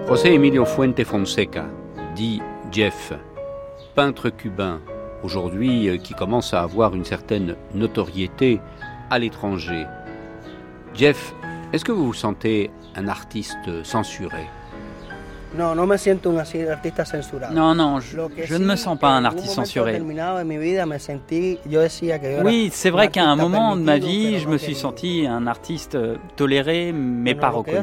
José 0.09 0.33
Emilio 0.33 0.65
Fuente 0.65 1.03
Fonseca, 1.03 1.65
dit 2.15 2.41
Jeff, 2.71 3.13
peintre 3.93 4.31
cubain, 4.31 4.81
aujourd'hui 5.21 5.87
euh, 5.87 5.97
qui 5.97 6.15
commence 6.15 6.51
à 6.55 6.63
avoir 6.63 6.95
une 6.95 7.05
certaine 7.05 7.55
notoriété 7.75 8.59
à 9.11 9.19
l'étranger. 9.19 9.85
Jeff, 10.95 11.35
est-ce 11.71 11.85
que 11.85 11.91
vous 11.91 12.07
vous 12.07 12.13
sentez 12.15 12.71
un 12.95 13.07
artiste 13.07 13.83
censuré? 13.83 14.47
No, 15.57 15.73
no 15.73 15.87
me 15.87 15.97
siento 15.97 16.29
un 16.29 16.37
artista 16.37 17.05
censurado. 17.05 17.53
Non, 17.53 17.73
non, 17.73 17.99
je, 17.99 18.15
ne 18.59 18.65
me 18.65 18.75
sens 18.75 18.99
pas 18.99 19.09
un 19.09 19.25
artiste 19.25 19.55
censuré. 19.55 19.93
Oui, 22.45 22.69
c'est 22.71 22.91
vrai 22.91 23.07
qu'à 23.09 23.23
un 23.25 23.35
moment 23.35 23.75
de 23.75 23.81
ma 23.81 23.97
vie, 23.97 24.37
je 24.39 24.45
no 24.45 24.51
me 24.51 24.57
suis 24.57 24.75
senti 24.75 25.25
un 25.27 25.47
artiste 25.47 25.95
euh, 25.95 26.17
toléré, 26.35 26.91
mais 26.93 27.33
pas 27.33 27.49
reconnu. 27.49 27.77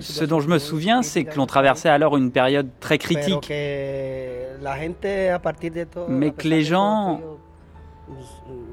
eh, 0.00 0.12
Ce 0.12 0.24
dont 0.24 0.40
je 0.40 0.48
me 0.48 0.58
souviens, 0.58 1.02
c'est 1.02 1.24
que 1.24 1.36
l'on 1.36 1.46
traversait 1.46 1.88
alors 1.88 2.16
une 2.16 2.32
période 2.32 2.68
très 2.80 2.98
critique, 2.98 3.50
mais 6.08 6.32
que 6.32 6.48
les 6.48 6.62
gens, 6.64 7.20
aquello, 7.20 7.38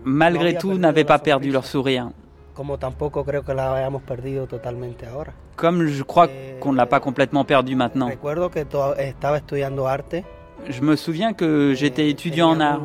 malgré 0.05 0.55
tout, 0.57 0.73
n'avaient 0.79 1.03
pas 1.05 1.19
perdu 1.19 1.51
leur 1.51 1.65
sourire. 1.65 2.09
Como 2.59 2.77
tampoco 2.77 3.23
creo 3.23 3.41
que 3.45 3.53
la 3.53 3.73
hayamos 3.73 4.01
perdido 4.01 4.45
totalmente 4.45 5.05
ahora. 5.05 5.31
Comme 5.55 5.87
je 5.87 6.03
crois 6.03 6.27
qu'on 6.59 6.73
ne 6.73 6.77
l'a 6.77 6.87
pas 6.87 6.99
complètement 6.99 7.45
perdu 7.45 7.73
maintenant. 7.73 8.09
Recuerdo 8.09 8.49
que 8.51 8.65
to- 8.65 8.95
estaba 8.97 9.37
estudiando 9.37 9.87
arte, 9.87 10.25
Je 10.67 10.81
me 10.81 10.97
souviens 10.97 11.31
que 11.31 11.73
j'étais 11.73 12.09
étudiant 12.09 12.49
en 12.49 12.59
art. 12.59 12.81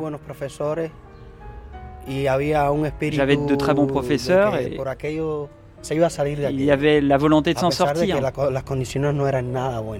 J'avais 3.11 3.35
de 3.35 3.55
très 3.55 3.73
bons 3.73 3.85
professeurs 3.87 4.55
et 4.55 4.79
il 6.53 6.63
y 6.63 6.71
avait 6.71 7.01
la 7.01 7.17
volonté 7.17 7.53
de 7.53 7.59
s'en 7.59 7.71
sortir, 7.71 8.17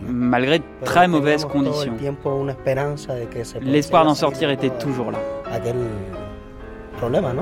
malgré 0.07 0.61
très 0.85 1.09
mauvaises 1.09 1.43
conditions. 1.43 1.97
L'espoir 3.61 4.05
d'en 4.05 4.15
sortir 4.15 4.49
était 4.51 4.69
toujours 4.69 5.11
là. 5.11 5.19
Aquel 5.51 5.75
problema, 6.97 7.33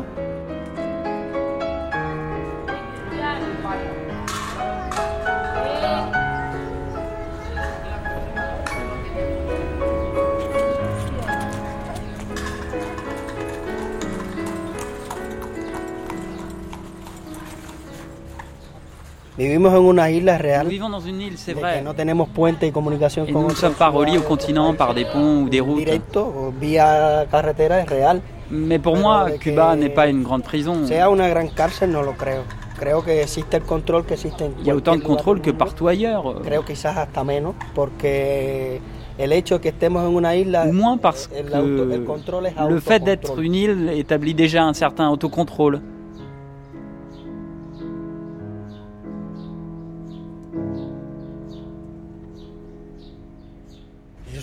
Vivimos 19.37 19.73
en 19.73 19.81
una 19.85 20.11
isla 20.11 20.37
real. 20.37 20.65
Nous 20.65 20.71
vivons 20.71 20.89
dans 20.89 20.99
une 20.99 21.21
île, 21.21 21.37
c'est 21.37 21.53
vrai. 21.53 21.81
No 21.81 21.93
tenemos 21.93 22.29
puente 22.29 22.67
y 22.67 22.71
comunicación 22.71 23.27
Et 23.27 23.31
nous 23.31 23.47
ne 23.47 23.55
sommes 23.55 23.73
pas 23.73 23.89
reliés 23.89 24.17
au 24.17 24.21
continent 24.21 24.73
par 24.75 24.93
des 24.93 25.05
ponts 25.05 25.43
ou 25.43 25.49
des 25.49 25.59
routes. 25.59 25.79
Directo, 25.79 26.53
vía 26.59 27.25
carretera 27.31 27.79
es 27.79 27.85
real. 27.85 28.21
Mais 28.51 28.77
pour 28.77 28.95
moi, 28.95 29.31
Cuba 29.39 29.75
n'est 29.75 29.89
pas 29.89 30.07
une 30.07 30.23
grande 30.23 30.43
prison. 30.43 30.85
Sea 30.85 31.09
una 31.09 31.27
gran 31.29 31.47
cárcel, 31.47 31.91
no 31.91 32.03
lo 32.03 32.13
creo. 32.13 32.43
Creo 32.77 33.03
que 33.03 33.21
existe 33.21 33.57
el 33.57 33.63
control 33.63 34.05
que 34.05 34.13
existe 34.13 34.45
en 34.45 34.53
Il 34.59 34.67
y 34.67 34.69
a 34.69 34.75
autant 34.75 34.95
de 34.95 35.01
contrôle 35.03 35.41
que 35.41 35.51
partout 35.51 35.87
ailleurs. 35.87 36.41
Creo 36.43 36.63
quizás 36.63 36.97
hasta 36.97 37.23
menos, 37.23 37.55
porque 37.73 38.81
Ou 39.19 40.73
moins 40.73 40.97
parce 40.97 41.27
que 41.27 42.69
le 42.69 42.79
fait 42.79 42.99
d'être 42.99 43.39
une 43.39 43.53
île 43.53 43.91
établit 43.93 44.33
déjà 44.33 44.63
un 44.63 44.73
certain 44.73 45.09
autocontrôle. 45.09 45.81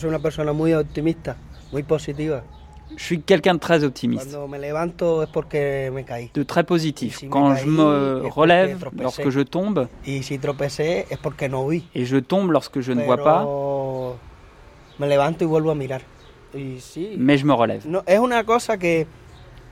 soy 0.00 0.08
una 0.08 0.18
persona 0.18 0.52
muy 0.52 0.74
optimista, 0.74 1.36
muy 1.72 1.82
positiva. 1.82 2.42
Je 2.96 3.04
suis 3.04 3.22
quelqu'un 3.22 3.54
de 3.54 3.60
très 3.60 3.84
optimiste. 3.84 4.36
De 6.34 6.42
très 6.42 6.64
positif. 6.64 7.20
Quand 7.30 7.54
je 7.54 7.66
me 7.66 8.26
relève, 8.28 8.84
lorsque 8.98 9.30
je 9.30 9.42
tombe, 9.42 9.86
et 10.04 10.20
je 12.04 12.16
tombe 12.18 12.50
lorsque 12.50 12.80
je 12.80 12.92
ne 12.92 13.04
vois 13.04 13.18
pas, 13.18 13.46
mais 14.98 15.08
je 17.38 17.46
me 17.46 17.52
relève. 17.52 17.86
Es 18.06 18.18
una 18.18 18.42
cosa 18.42 18.76
que 18.76 19.06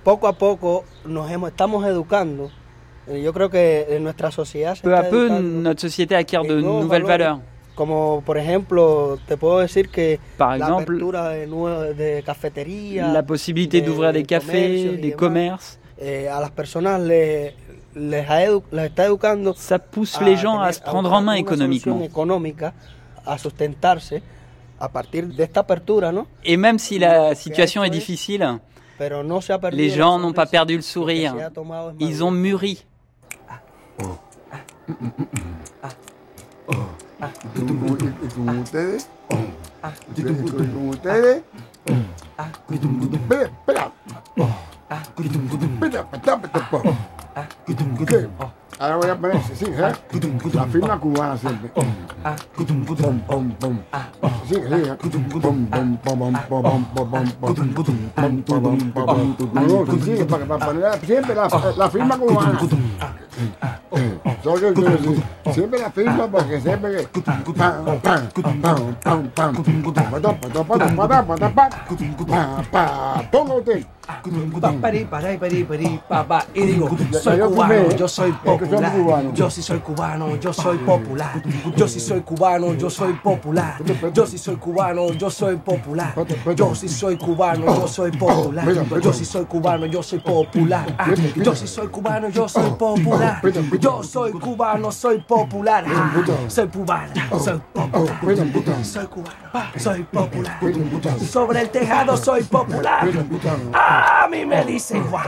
poco 0.04 0.28
a 0.28 0.34
poco 0.34 0.84
nos 1.04 1.28
estamos 1.28 1.84
educando. 1.84 2.52
Eh, 3.08 3.20
yo 3.22 3.32
creo 3.32 3.50
que. 3.50 4.00
Peu 4.82 4.94
à 4.94 5.02
peu, 5.02 5.28
notre 5.28 5.80
société 5.80 6.14
acquiert 6.14 6.44
de 6.44 6.60
nouvelles 6.60 7.04
valeurs. 7.04 7.40
Como 7.78 8.22
por 8.26 8.36
ejemplo, 8.38 9.18
te 9.28 9.36
puedo 9.36 9.60
decir 9.60 9.88
que 9.88 10.18
Par 10.36 10.56
exemple, 10.56 10.82
apertura 10.96 11.28
de, 11.28 11.94
de 11.94 12.22
cafeterías, 12.24 13.12
La 13.12 13.22
possibilité 13.22 13.80
de 13.80 13.86
d'ouvrir 13.86 14.12
des 14.12 14.24
comercios 14.24 14.50
cafés, 14.50 14.96
des 14.96 15.10
demás, 15.12 15.16
commerces, 15.16 15.78
eh, 15.96 16.28
a 16.28 16.40
las 16.40 16.50
personas 16.50 16.98
les, 16.98 17.54
les, 17.94 18.24
edu- 18.28 18.64
les 18.72 18.86
está 18.86 19.04
educando 19.06 19.54
ça 19.54 19.78
pousse 19.78 20.20
les 20.22 20.36
gens 20.36 20.58
à 20.60 20.72
se 20.72 20.80
prendre 20.80 21.12
en 21.12 21.22
main 21.22 21.34
économiquement. 21.36 22.02
económica, 22.02 22.74
a 23.24 23.38
sustentarse 23.38 24.22
a 24.80 24.88
partir 24.88 25.28
de 25.28 25.44
esta 25.44 25.60
apertura, 25.60 26.10
¿no? 26.10 26.26
Et 26.42 26.56
même 26.56 26.80
si 26.80 26.98
la 26.98 27.36
situation 27.36 27.84
est 27.84 27.90
difficile, 27.90 28.58
Pero 28.98 29.22
no 29.22 29.40
se 29.40 29.52
ha 29.52 29.58
perdido 29.60 29.80
les 29.84 29.90
gens 29.96 30.18
n'ont 30.18 30.32
pas 30.34 30.46
perdu 30.46 30.72
le 30.74 30.78
Lo 30.78 30.82
que 30.84 30.88
sourire. 30.94 31.32
se 31.36 31.42
ha 31.44 31.50
tomado 31.50 31.90
es 31.90 31.94
Ils 32.00 32.24
ont 32.24 32.32
mûri. 32.32 32.84
¿Y 37.56 37.60
con, 37.60 37.98
y- 38.00 38.24
y 38.24 38.28
con 38.28 38.58
ustedes? 38.60 39.08
¿Y 40.16 40.22
con 40.22 40.88
ustedes? 40.88 41.42
Espera, 43.14 43.42
espera. 43.42 43.92
Espera, 45.74 46.00
espera, 46.12 46.40
espera. 48.04 48.28
Ahora 48.78 48.96
voy 48.96 49.10
a 49.10 49.16
poner, 49.16 49.42
sí, 49.42 49.66
¿sabes? 49.76 49.98
La 50.54 50.66
firma 50.66 51.00
cubana 51.00 51.36
siempre. 51.36 51.72
Sí, 54.48 54.54
sí. 54.54 54.60
sí 60.16 60.24
para 60.24 60.58
poner 60.58 61.00
siempre 61.04 61.34
la, 61.34 61.90
firma 61.90 62.16
cubana. 62.18 62.60
Solo 64.44 64.72
siempre 65.52 65.80
la 65.80 65.90
firma 65.90 66.28
porque 66.28 66.60
siempre 66.60 66.96
que... 66.96 67.08
Pongo. 73.32 73.64
Parí, 74.80 75.04
parí, 75.04 75.36
parí, 75.36 75.64
parí, 75.64 76.00
papá. 76.08 76.46
Y 76.54 76.62
digo, 76.62 76.88
soy 77.22 77.38
cubano, 77.40 77.90
yo 77.96 78.08
soy 78.08 78.32
popular. 78.32 78.92
Yo 79.34 79.50
sí 79.50 79.62
soy 79.62 79.80
cubano, 79.80 80.36
yo 80.36 80.52
soy 80.52 80.78
popular. 80.78 81.42
Yo 81.76 81.86
sí 81.88 82.00
soy 82.00 82.20
cubano, 82.22 82.72
yo 82.74 82.88
soy 82.90 83.12
popular. 83.12 83.76
Yo 84.14 84.26
sí 84.26 84.38
soy 84.38 84.56
cubano, 84.56 85.12
yo 85.12 85.30
soy 85.30 85.56
popular. 85.56 86.14
Yo 86.56 86.74
sí 86.74 86.88
soy 86.88 87.16
cubano, 87.18 87.66
yo 87.78 87.86
soy 87.88 88.10
popular. 88.12 88.64
Yo 89.02 89.12
sí 89.12 89.24
soy 89.26 89.44
cubano, 89.44 89.86
yo 89.86 90.02
soy 90.02 90.18
popular. 90.20 90.94
Ah, 90.98 91.10
Yo 91.36 91.54
sí 91.54 91.66
soy 91.66 91.88
cubano, 91.88 92.28
yo 92.30 92.48
soy 92.48 92.70
popular. 92.70 93.42
Yo 93.78 94.02
soy 94.02 94.32
cubano, 94.32 94.90
soy 94.90 95.18
popular. 95.20 95.84
Ah, 95.86 96.12
Soy 96.48 96.68
cubano, 96.68 97.12
soy 97.38 97.60
popular. 97.72 98.20
Soy 98.84 99.06
cubano, 99.06 99.70
soy 99.76 100.02
popular. 100.04 100.60
Sobre 101.30 101.60
el 101.60 101.70
tejado 101.70 102.16
soy 102.16 102.42
popular. 102.44 103.06
A 104.00 104.28
mí 104.28 104.46
me 104.46 104.64
dicen 104.64 105.02
Juan. 105.10 105.24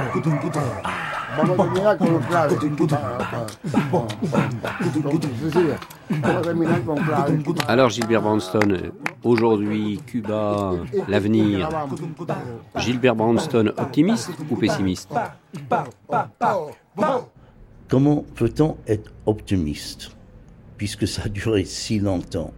Vamos 1.37 1.59
a 1.59 1.63
terminar 1.65 1.99
con 1.99 2.13
los 2.13 2.27
claves. 2.27 2.59
Cecilia, 5.41 5.79
vamos 6.09 6.37
a 6.37 6.43
terminar 6.43 6.83
con 6.83 6.97
claves. 6.99 7.45
Alors 7.67 7.91
Gilbert 7.91 8.23
Branston, 8.23 8.71
euh, 8.71 8.93
aujourd'hui 9.25 10.01
Cuba, 10.07 10.75
l'avenir. 11.09 11.69
Gilbert 12.77 13.17
Branston, 13.17 13.73
optimiste 13.77 14.31
ou 14.49 14.55
pessimiste? 14.57 15.09
Comment 17.89 18.25
peut-on 18.37 18.77
être 18.87 19.11
optimiste 19.27 20.13
puisque 20.77 21.09
ça 21.09 21.23
a 21.25 21.29
duré 21.29 21.65
si 21.65 21.99
longtemps? 21.99 22.53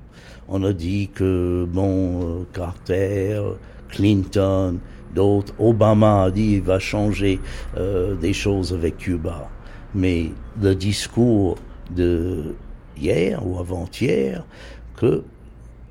On 0.48 0.62
a 0.64 0.74
dit 0.74 1.08
que, 1.08 1.66
bon, 1.66 2.40
euh, 2.42 2.46
Carter, 2.52 3.40
Clinton, 3.88 4.78
d'autres, 5.14 5.54
Obama 5.58 6.24
a 6.24 6.30
dit 6.30 6.54
il 6.54 6.62
va 6.62 6.78
changer 6.78 7.40
euh, 7.76 8.14
des 8.14 8.32
choses 8.32 8.72
avec 8.72 8.98
Cuba. 8.98 9.48
Mais 9.94 10.30
le 10.60 10.74
discours 10.74 11.56
de 11.90 12.54
hier 12.96 13.46
ou 13.46 13.58
avant-hier, 13.58 14.44
que 14.96 15.22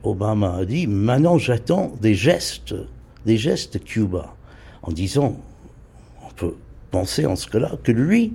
Obama 0.03 0.55
a 0.55 0.65
dit 0.65 0.87
maintenant 0.87 1.37
j'attends 1.37 1.91
des 2.01 2.15
gestes, 2.15 2.75
des 3.25 3.37
gestes 3.37 3.73
de 3.73 3.79
Cuba, 3.79 4.35
en 4.83 4.91
disant, 4.91 5.37
on 6.25 6.33
peut 6.35 6.55
penser 6.89 7.25
en 7.25 7.35
ce 7.35 7.47
cas-là 7.47 7.71
que 7.83 7.91
lui, 7.91 8.33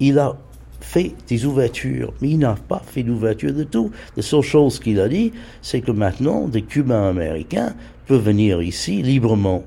il 0.00 0.18
a 0.18 0.36
fait 0.80 1.14
des 1.28 1.46
ouvertures, 1.46 2.12
mais 2.20 2.30
il 2.30 2.38
n'a 2.38 2.54
pas 2.54 2.82
fait 2.84 3.02
d'ouverture 3.02 3.52
de 3.52 3.64
tout. 3.64 3.90
La 4.16 4.22
seule 4.22 4.42
chose 4.42 4.78
qu'il 4.80 5.00
a 5.00 5.08
dit, 5.08 5.32
c'est 5.62 5.80
que 5.80 5.92
maintenant, 5.92 6.48
des 6.48 6.62
Cubains 6.62 7.08
américains 7.08 7.74
peuvent 8.06 8.24
venir 8.24 8.60
ici 8.60 9.02
librement. 9.02 9.64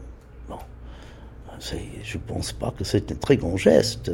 Je 2.03 2.18
pense 2.18 2.51
pas 2.51 2.74
que 2.78 2.84
c'est 2.84 3.11
un 3.11 3.16
très 3.16 3.38
grand 3.38 3.57
geste. 3.57 4.11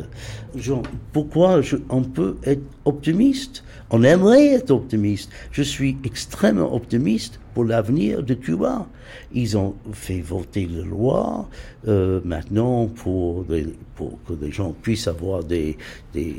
Pourquoi 1.12 1.62
on 1.90 2.04
peut 2.04 2.38
être 2.44 2.62
optimiste? 2.86 3.64
On 3.90 4.04
aimerait 4.04 4.48
être 4.54 4.72
optimiste. 4.72 5.30
Je 5.52 5.64
suis 5.64 5.98
extrêmement 6.06 6.74
optimiste 6.74 7.40
pour 7.54 7.66
l'avenir 7.66 8.24
de 8.24 8.34
Cuba. 8.34 8.88
Ils 9.34 9.58
ont 9.58 9.76
fait 9.92 10.22
voter 10.22 10.66
la 10.72 10.84
loi 10.86 11.50
euh, 11.88 12.22
maintenant 12.24 12.88
pour, 12.88 13.46
que 13.48 14.34
les 14.42 14.52
gens 14.52 14.72
puissent 14.82 15.08
avoir 15.08 15.44
des, 15.44 15.78
des, 16.14 16.34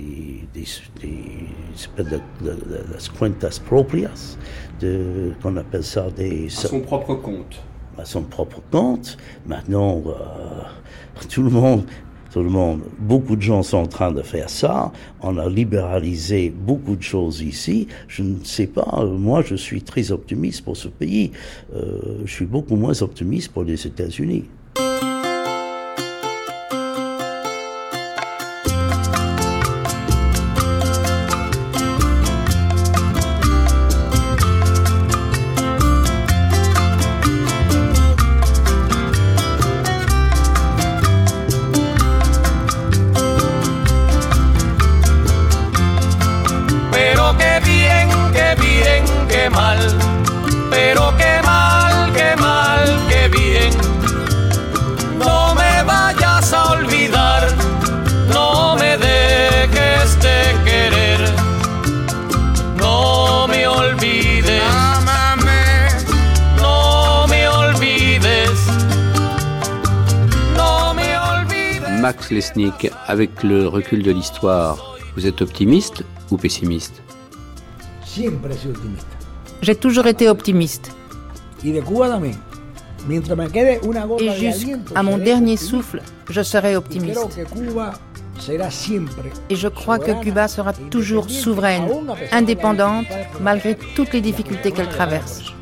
des, 0.55 0.65
des- 1.01 1.99
la- 1.99 2.05
la- 2.05 2.17
la- 2.43 2.93
las 2.95 3.09
cuentas 3.11 3.61
propias, 3.65 4.39
de, 4.81 5.33
qu'on 5.43 5.57
appelle 5.59 5.85
ça 5.85 6.09
des... 6.11 6.47
À 6.47 6.51
son 6.69 6.81
propre 6.81 7.15
compte. 7.17 7.61
À 8.03 8.05
son 8.05 8.22
propre 8.22 8.61
compte. 8.70 9.16
Maintenant, 9.46 10.03
euh, 10.07 11.22
tout 11.28 11.42
le 11.42 11.50
monde, 11.50 11.84
tout 12.32 12.42
le 12.42 12.50
monde, 12.50 12.80
beaucoup 12.98 13.36
de 13.36 13.42
gens 13.42 13.62
sont 13.62 13.78
en 13.78 13.86
train 13.86 14.11
de 14.11 14.22
faire 14.22 14.50
ça. 14.50 14.92
On 15.20 15.38
a 15.38 15.48
libéralisé 15.48 16.50
beaucoup 16.50 16.96
de 16.96 17.03
choses 17.03 17.40
ici. 17.42 17.86
Je 18.09 18.24
ne 18.24 18.42
sais 18.42 18.66
pas, 18.66 18.98
euh, 18.98 19.07
moi 19.07 19.42
je 19.42 19.55
suis 19.55 19.82
très 19.82 20.11
optimiste 20.11 20.64
pour 20.64 20.76
ce 20.76 20.88
pays. 20.88 21.30
Euh, 21.74 22.22
je 22.24 22.32
suis 22.32 22.46
beaucoup 22.46 22.76
moins 22.76 23.00
optimiste 23.03 23.53
pour 23.53 23.62
les 23.62 23.86
États-Unis. 23.86 24.44
Avec 73.07 73.42
le 73.42 73.66
recul 73.66 74.03
de 74.03 74.11
l'histoire, 74.11 74.96
vous 75.16 75.26
êtes 75.26 75.40
optimiste 75.42 76.05
ou 76.30 76.36
pessimiste? 76.36 77.03
J'ai 79.62 79.74
toujours 79.74 80.07
été 80.07 80.28
optimiste. 80.28 80.92
Et 81.64 81.72
jusqu'à 84.36 85.03
mon 85.03 85.18
dernier 85.18 85.57
souffle, 85.57 86.03
je 86.28 86.42
serai 86.42 86.76
optimiste. 86.76 87.40
Et 89.48 89.57
je 89.57 89.68
crois 89.68 89.98
que 89.98 90.20
Cuba 90.22 90.48
sera 90.48 90.72
toujours 90.72 91.30
souveraine, 91.30 91.88
indépendante, 92.32 93.07
malgré 93.40 93.76
toutes 93.94 94.12
les 94.12 94.20
difficultés 94.20 94.72
qu'elle 94.72 94.88
traverse. 94.88 95.53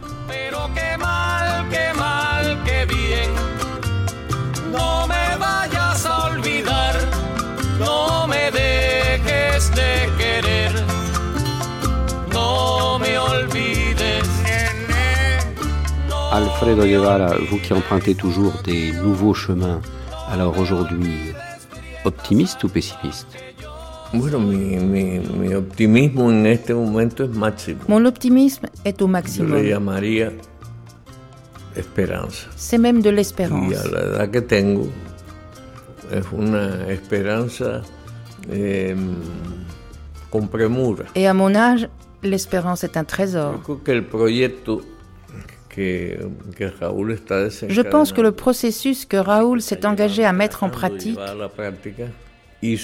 Alfredo 16.33 16.85
Guevara, 16.85 17.35
vous 17.51 17.59
qui 17.59 17.73
empruntez 17.73 18.15
toujours 18.15 18.55
des 18.65 18.93
nouveaux 18.93 19.35
chemins, 19.35 19.81
alors 20.31 20.59
aujourd'hui, 20.59 21.35
optimiste 22.05 22.63
ou 22.65 22.69
pessimiste? 22.69 23.27
Mon 27.89 28.05
optimisme 28.07 28.67
est 28.85 29.03
au 29.03 29.07
maximum. 29.07 29.51
Yo 29.51 29.57
le 29.57 29.69
llamaría 29.69 30.33
esperanza. 31.77 32.47
C'est 32.57 32.79
même 32.79 33.03
de 33.03 33.11
l'espérance. 33.11 33.75
Et 41.15 41.27
à 41.27 41.35
mon 41.35 41.55
âge, 41.55 41.89
l'espérance 42.23 42.85
est 42.85 42.97
un 42.97 43.05
trésor. 43.05 43.61
Je 47.69 47.81
pense 47.83 48.13
que 48.13 48.21
le 48.21 48.33
processus 48.33 49.05
que 49.05 49.17
Raoul 49.17 49.61
s'est 49.61 49.87
engagé 49.87 50.25
à 50.25 50.33
mettre 50.33 50.65
en 50.65 50.71
pratique 50.71 51.19
et 52.63 52.77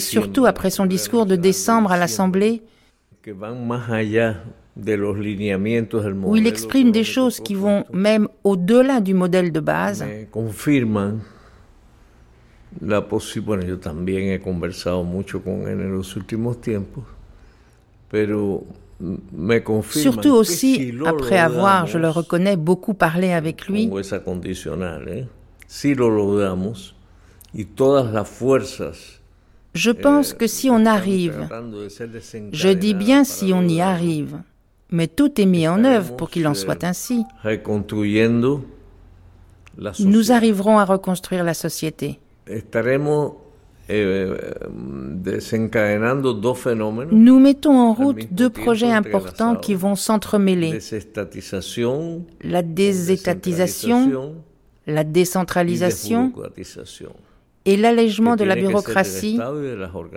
surtout 0.00 0.46
après 0.46 0.70
son 0.70 0.86
discours 0.86 1.26
de 1.26 1.36
décembre 1.36 1.92
à 1.92 1.96
l'Assemblée, 1.96 2.62
où 4.76 6.36
il 6.36 6.46
exprime 6.46 6.92
des 6.92 7.04
choses 7.04 7.40
qui 7.40 7.54
vont 7.54 7.84
même 7.92 8.28
au-delà 8.44 9.00
du 9.00 9.14
modèle 9.14 9.50
de 9.50 9.60
base, 9.60 10.04
Surtout 19.90 20.30
aussi, 20.30 20.92
après 21.04 21.38
avoir, 21.38 21.86
je 21.86 21.98
le 21.98 22.08
reconnais, 22.08 22.56
beaucoup 22.56 22.94
parlé 22.94 23.32
avec 23.32 23.66
lui, 23.68 23.90
¿eh? 25.08 25.24
Je 29.74 29.90
pense 29.90 30.32
que 30.32 30.46
si 30.46 30.70
on 30.70 30.86
arrive, 30.86 31.48
je 32.52 32.68
dis 32.68 32.94
bien 32.94 33.24
si 33.24 33.52
on 33.52 33.68
y 33.68 33.80
arrive, 33.80 34.38
mais 34.90 35.08
tout 35.08 35.40
est 35.40 35.46
mis 35.46 35.66
en 35.66 35.84
œuvre 35.84 36.16
pour 36.16 36.30
qu'il 36.30 36.46
en 36.46 36.54
soit 36.54 36.84
ainsi, 36.84 37.24
reconstruyendo 37.42 38.64
la 39.78 39.92
nous 40.00 40.32
arriverons 40.32 40.78
à 40.78 40.84
reconstruire 40.84 41.44
la 41.44 41.54
société. 41.54 42.18
eh. 43.88 44.26
Nous 47.12 47.38
mettons 47.38 47.78
en 47.78 47.92
route 47.92 48.32
deux 48.32 48.50
projets 48.50 48.90
importants 48.90 49.56
qui 49.56 49.74
vont 49.74 49.94
s'entremêler. 49.94 50.78
La 52.42 52.62
désétatisation, 52.62 54.34
la 54.86 55.04
décentralisation 55.04 56.32
et 57.64 57.76
l'allègement 57.76 58.36
de 58.36 58.44
la 58.44 58.56
bureaucratie, 58.56 59.38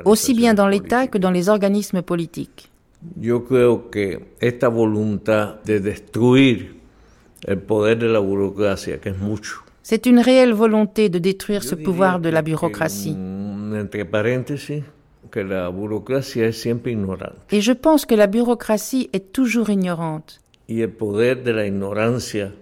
aussi 0.06 0.34
bien 0.34 0.54
dans 0.54 0.68
l'État 0.68 1.08
que 1.08 1.18
dans 1.18 1.32
les 1.32 1.50
organismes 1.50 2.02
politiques. 2.02 2.72
Yo 3.16 3.46
creo 3.46 3.90
que 3.90 4.34
esta 4.40 4.68
voluntad 4.68 5.62
de 5.64 5.80
destruir 5.80 6.80
el 7.44 7.60
poder 7.60 8.00
de 8.00 8.10
la 8.10 8.20
burocracia, 8.20 9.00
que 9.00 9.10
es 9.10 9.18
mucho, 9.18 9.64
C'est 9.82 10.06
une 10.06 10.20
réelle 10.20 10.54
volonté 10.54 11.10
de 11.10 11.18
détruire 11.20 11.64
ce 11.64 11.74
pouvoir 11.74 12.20
de 12.20 12.30
la 12.30 12.42
bureaucratie. 12.42 13.16
mm, 13.16 13.74
entre 13.82 14.04
paréntesis, 14.04 14.84
que 15.32 15.40
la 15.40 15.70
burocracia 15.70 16.48
es 16.48 16.62
siempre 16.62 16.92
ignorante. 16.92 17.38
Et 17.52 17.62
je 17.62 17.72
pense 17.72 18.06
que 18.06 18.16
la 18.16 18.28
bureaucratie 18.28 19.10
est 19.14 19.32
toujours 19.32 19.70
ignorante. 19.70 20.42
Y 20.68 20.82
el 20.82 20.92
poder 20.92 21.44
de 21.44 21.54
la 21.54 21.66
ignorancia 21.66 22.54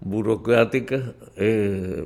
burocrática 0.00 1.12
eh. 1.36 2.04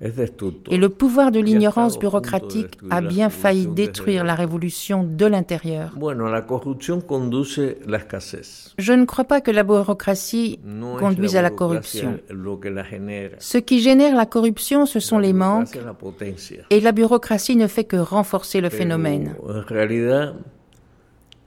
Et 0.00 0.76
le 0.76 0.88
pouvoir 0.88 1.30
de 1.30 1.40
l'ignorance 1.40 1.98
bureaucratique 1.98 2.78
a 2.90 3.00
bien 3.00 3.30
failli 3.30 3.66
détruire 3.66 4.24
la 4.24 4.34
révolution 4.34 5.04
de 5.04 5.26
l'intérieur. 5.26 5.94
Je 8.78 8.92
ne 8.92 9.04
crois 9.06 9.24
pas 9.24 9.40
que 9.40 9.50
la 9.50 9.62
bureaucratie 9.62 10.60
conduise 10.98 11.36
à 11.36 11.42
la 11.42 11.50
corruption. 11.50 12.18
Ce 13.38 13.58
qui 13.58 13.80
génère 13.80 14.14
la 14.14 14.26
corruption, 14.26 14.84
ce 14.84 15.00
sont 15.00 15.18
les 15.18 15.32
manques, 15.32 15.78
et 16.70 16.80
la 16.80 16.92
bureaucratie 16.92 17.56
ne 17.56 17.66
fait 17.66 17.84
que 17.84 17.96
renforcer 17.96 18.60
le 18.60 18.68
phénomène. 18.68 19.34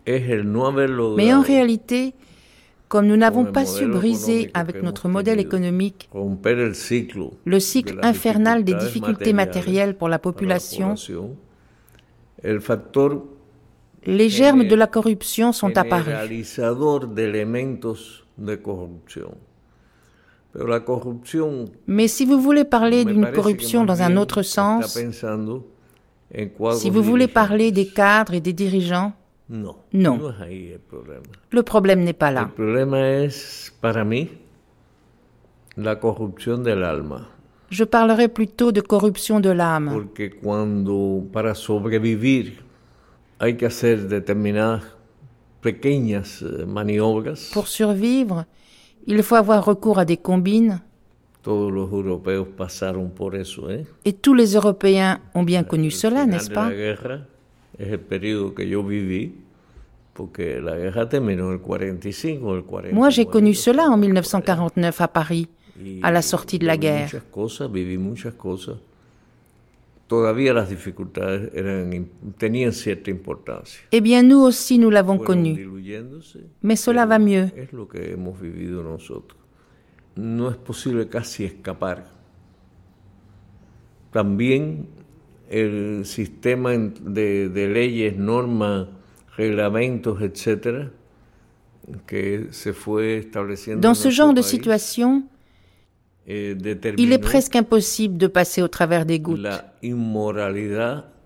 Mais 0.07 1.33
en 1.33 1.41
réalité, 1.41 2.13
comme 2.89 3.05
nous 3.05 3.15
n'avons 3.17 3.45
pas 3.45 3.65
su 3.65 3.85
briser 3.87 4.49
avec 4.55 4.81
notre 4.81 5.07
modèle 5.07 5.39
économique 5.39 6.09
le 7.45 7.59
cycle 7.59 7.99
infernal 8.01 8.63
des 8.63 8.73
difficultés 8.73 9.31
matérielles 9.31 9.95
pour 9.95 10.09
la 10.09 10.17
population, 10.19 10.95
les 14.05 14.29
germes 14.29 14.63
de 14.67 14.75
la 14.75 14.87
corruption 14.87 15.51
sont 15.53 15.77
apparus. 15.77 16.15
la 20.55 20.79
corrupción 20.79 21.65
Mais 21.87 22.07
si 22.07 22.25
vous 22.25 22.39
voulez 22.41 22.63
parler 22.65 23.05
d'une 23.05 23.31
corruption 23.31 23.85
dans 23.85 24.01
un 24.01 24.17
autre 24.17 24.41
sens, 24.41 24.97
si 26.73 26.89
vous 26.89 27.03
voulez 27.03 27.27
parler 27.27 27.71
des 27.71 27.85
cadres 27.87 28.33
et 28.33 28.41
des 28.41 28.53
dirigeants, 28.53 29.13
No, 29.49 29.77
Non. 29.93 30.19
le 31.51 31.63
problème 31.63 32.03
n'est 32.03 32.13
pas 32.17 32.29
là. 32.31 32.51
problema 32.55 33.09
es, 33.09 33.73
para 33.81 34.03
mí, 34.03 34.29
la 35.75 35.99
corrupción 35.99 36.63
del 36.63 36.83
alma. 36.83 37.27
Je 37.71 37.83
parlerai 37.83 38.29
plutôt 38.29 38.71
de 38.71 38.81
corruption 38.81 39.39
de 39.39 39.51
l'âme. 39.51 39.91
Porque 39.91 40.29
cuando 40.31 41.23
para 41.33 41.55
sobrevivir 41.55 42.63
hay 43.39 43.55
que 43.57 43.65
hacer 43.65 44.07
determinadas 44.07 44.83
pequeñas 45.61 46.43
maniobras, 46.67 47.49
Pour 47.53 47.67
survivre, 47.67 48.45
il 49.07 49.21
faut 49.23 49.35
avoir 49.35 49.65
recours 49.65 49.97
à 49.99 50.05
des 50.05 50.17
combines, 50.17 50.81
todos 51.41 51.71
los 51.71 51.89
europeos 51.91 52.47
pasaron 52.57 53.09
por 53.09 53.35
eso, 53.35 53.69
¿eh? 53.71 53.85
et 54.05 54.13
tous 54.13 54.33
les 54.35 54.55
Européens 54.55 55.21
ont 55.33 55.43
bien 55.43 55.63
connu 55.63 55.89
cela, 55.89 56.25
n'est-ce 56.25 56.51
pas? 56.51 56.69
la 56.69 56.75
guerra 56.75 57.19
es 57.79 57.87
el 57.87 57.99
periodo 57.99 58.53
que 58.53 58.67
yo 58.67 58.83
viví, 58.83 59.35
porque 60.13 60.59
la 60.61 60.75
guerra 60.75 61.07
terminó 61.07 61.47
en 61.47 61.53
el 61.53 61.61
45, 61.61 62.55
el 62.55 62.63
40. 62.63 62.95
Moi, 62.95 63.09
j'ai 63.09 63.25
connu 63.25 63.53
cela 63.53 63.89
en 63.89 63.97
1949 63.97 65.01
à 65.01 65.07
Paris, 65.07 65.47
à 66.03 66.11
la 66.11 66.21
sortie 66.21 66.59
de 66.59 66.65
la 66.65 66.75
guerre. 66.75 67.09
Eh 73.91 74.01
bien, 74.01 74.23
nous 74.23 74.39
aussi, 74.39 74.79
nous 74.79 74.89
l'avons 74.89 75.17
connu. 75.17 75.69
Mais 76.61 76.75
cela 76.75 77.05
va 77.05 77.19
mieux. 77.19 77.49
No 80.15 80.51
es 80.51 80.57
posible 80.57 81.07
casi 81.07 81.45
escapar. 81.45 82.11
También 84.11 84.87
el 85.49 86.05
sistema 86.05 86.71
de, 86.77 87.49
de 87.49 87.67
leyes, 87.67 88.15
normas, 88.17 88.87
reglamentos, 89.35 90.21
etcétera, 90.21 90.89
que 92.05 92.47
se 92.51 92.71
fue 92.73 93.17
estableciendo 93.17 93.81
Dans 93.81 93.95
ce 93.95 94.09
genre 94.11 94.33
de 94.33 94.41
situation, 94.43 95.23
eh, 96.27 96.55
il 96.97 97.11
est 97.13 97.17
presque 97.17 97.55
impossible 97.55 98.17
de 98.17 98.27
passer 98.27 98.61
au 98.61 98.67
travers 98.67 99.05
des 99.05 99.19
gouttes. 99.19 99.47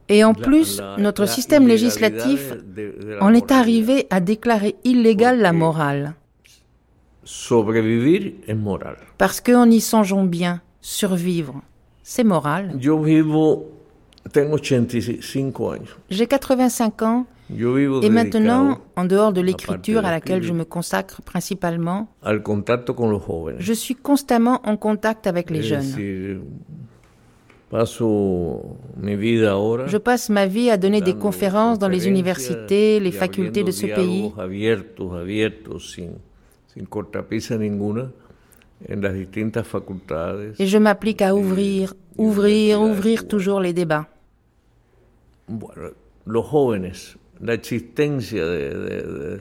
Et 0.10 0.24
en 0.24 0.34
plus, 0.34 0.78
la- 0.80 0.98
notre 0.98 1.26
système 1.26 1.68
législatif 1.68 2.54
de- 2.76 3.18
en 3.20 3.34
est 3.34 3.52
arrivé 3.52 4.08
à 4.10 4.20
déclarer 4.22 4.76
illégale 4.86 5.40
la 5.40 5.52
morale. 5.54 6.14
sobrevivir 7.26 8.34
es 8.48 8.54
moral. 8.54 8.98
Parce 9.18 9.40
qu'en 9.40 9.70
y 9.70 9.80
songeant 9.80 10.26
bien, 10.26 10.62
survivre, 10.82 11.62
c'est 12.04 12.26
moral. 12.26 12.76
Yo 12.80 13.02
vivo, 13.02 13.66
tengo 13.66 13.72
85 13.72 13.72
años. 13.72 13.83
J'ai 16.10 16.28
85 16.28 17.02
ans 17.02 17.26
et 17.50 18.10
maintenant, 18.10 18.80
en 18.96 19.06
dehors 19.06 19.34
de 19.34 19.42
l'écriture 19.42 20.06
à 20.06 20.12
laquelle 20.12 20.44
je 20.44 20.54
me 20.54 20.64
consacre 20.64 21.22
principalement, 21.22 22.08
je 22.24 23.74
suis 23.74 23.96
constamment 23.96 24.62
en 24.64 24.78
contact 24.78 25.28
avec 25.28 25.50
les 25.50 25.60
Es 25.60 25.64
jeunes. 25.64 26.42
Je 29.88 29.98
passe 29.98 30.30
ma 30.30 30.46
vie 30.46 30.70
à 30.70 30.78
donner 30.78 31.02
des 31.02 31.16
conférences 31.16 31.80
dans 31.80 31.90
les 31.90 32.08
universités, 32.08 33.00
les 33.00 33.12
facultés 33.12 33.64
de 33.64 33.72
ce 33.72 33.88
pays. 33.88 34.32
Et 40.60 40.68
je 40.68 40.78
m'applique 40.78 41.22
à 41.22 41.36
ouvrir, 41.36 41.94
ouvrir, 42.18 42.82
ouvrir 42.82 43.28
toujours 43.28 43.60
les 43.60 43.74
débats. 43.74 44.08
Bueno, 45.48 45.92
los 46.26 46.46
jóvenes, 46.46 47.18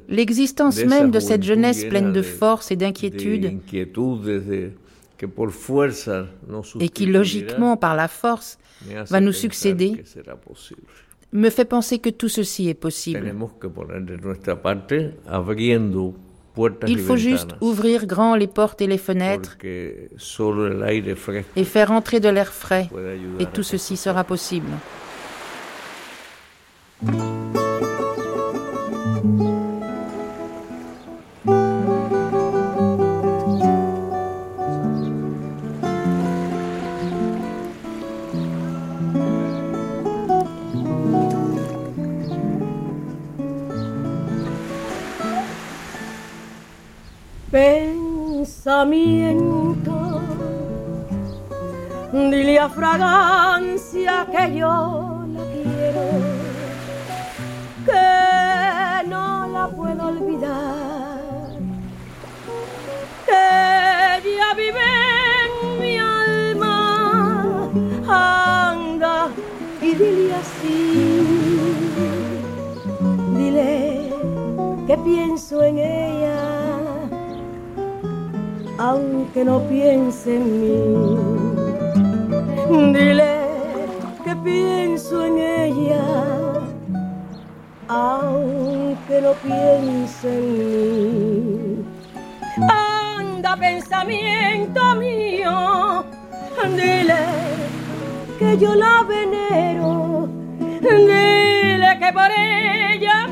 L'existence 0.08 0.84
même 0.84 1.10
de 1.10 1.20
cette 1.20 1.42
jeunesse 1.42 1.84
pleine 1.84 2.12
de 2.12 2.22
force 2.22 2.70
et 2.70 2.76
de 2.76 2.80
d'inquiétude, 2.80 3.60
et 6.80 6.88
qui 6.88 7.06
logiquement, 7.06 7.76
par 7.76 7.94
la 7.94 8.08
force, 8.08 8.58
va 9.08 9.20
nous 9.20 9.32
succéder, 9.32 10.02
me 11.32 11.48
fait 11.50 11.64
penser 11.64 11.98
que 11.98 12.10
tout 12.10 12.28
ceci 12.28 12.68
est 12.68 12.74
possible. 12.74 13.32
Il 16.86 16.98
faut 16.98 17.16
juste 17.16 17.50
ouvrir 17.60 18.06
grand 18.06 18.34
les 18.34 18.46
portes 18.48 18.82
et 18.82 18.86
les 18.86 18.98
fenêtres 18.98 19.56
et 21.56 21.64
faire 21.64 21.92
entrer 21.92 22.20
de 22.20 22.28
l'air 22.28 22.52
frais, 22.52 22.90
et 23.38 23.46
tout 23.46 23.62
ceci 23.62 23.96
sera 23.96 24.24
possible. 24.24 24.68
Pensamiento, 48.62 49.92
dile 52.12 52.58
a 52.58 52.68
fragancia 52.68 54.26
que 54.30 54.56
yo 54.56 55.11
la 59.62 59.68
puedo 59.68 60.08
olvidar, 60.08 61.20
ella 63.28 64.48
vive 64.56 64.88
en 65.42 65.52
mi 65.80 65.98
alma, 65.98 66.78
anda 68.08 69.28
y 69.80 69.94
dile 69.94 70.34
así, 70.34 70.82
dile 73.36 74.12
que 74.88 74.98
pienso 74.98 75.62
en 75.62 75.78
ella 75.78 76.40
aunque 78.78 79.44
no 79.44 79.60
piense 79.68 80.36
en 80.38 80.44
mí. 80.60 80.78
Dile 82.98 83.34
que 84.24 84.34
pienso 84.36 85.24
en 85.24 85.38
ella, 85.38 86.02
aunque 87.88 89.20
no 89.20 89.32
piense 89.34 90.28
en 90.28 90.58
mí. 90.58 91.84
Anda 92.68 93.56
pensamiento 93.56 94.94
mío, 94.96 96.04
dile 96.76 97.14
que 98.38 98.58
yo 98.58 98.74
la 98.74 99.02
venero, 99.02 100.28
dile 100.80 101.98
que 101.98 102.12
por 102.12 102.30
ella 102.30 103.28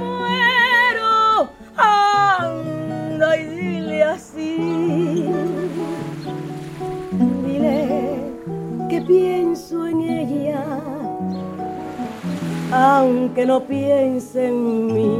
aunque 13.40 13.46
no 13.46 13.60
piense 13.60 14.48
en 14.48 14.86
mí. 14.86 15.16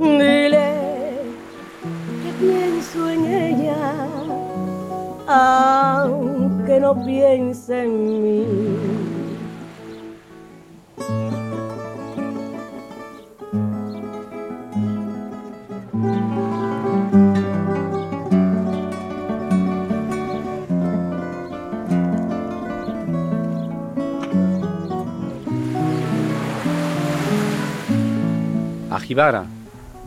Dile 0.00 0.72
que 2.22 2.32
pienso 2.40 3.10
en 3.10 3.26
ella, 3.26 3.76
aunque 5.26 6.80
no 6.80 7.04
piense 7.04 7.84
en 7.84 8.22
mí. 8.22 8.73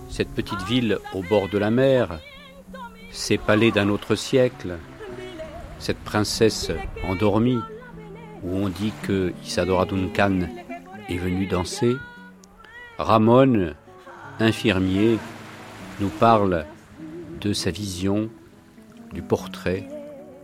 Cette 0.10 0.30
petite 0.30 0.64
ville 0.64 0.98
au 1.14 1.22
bord 1.22 1.50
de 1.50 1.60
la 1.60 1.70
mer, 1.70 2.20
ces 3.12 3.38
palais 3.38 3.70
d'un 3.70 3.90
autre 3.90 4.16
siècle, 4.16 4.78
cette 5.78 6.00
princesse 6.00 6.72
endormie, 7.08 7.60
où 8.44 8.56
on 8.56 8.70
dit 8.70 8.94
que 9.04 9.34
Isadora 9.46 9.86
Duncan 9.86 10.48
est 11.10 11.18
venue 11.18 11.46
danser, 11.46 11.96
Ramon, 12.98 13.74
infirmier, 14.40 15.20
nous 16.00 16.10
parle 16.10 16.66
de 17.40 17.54
sa 17.54 17.70
vision, 17.70 18.30
du 19.14 19.22
portrait 19.22 19.88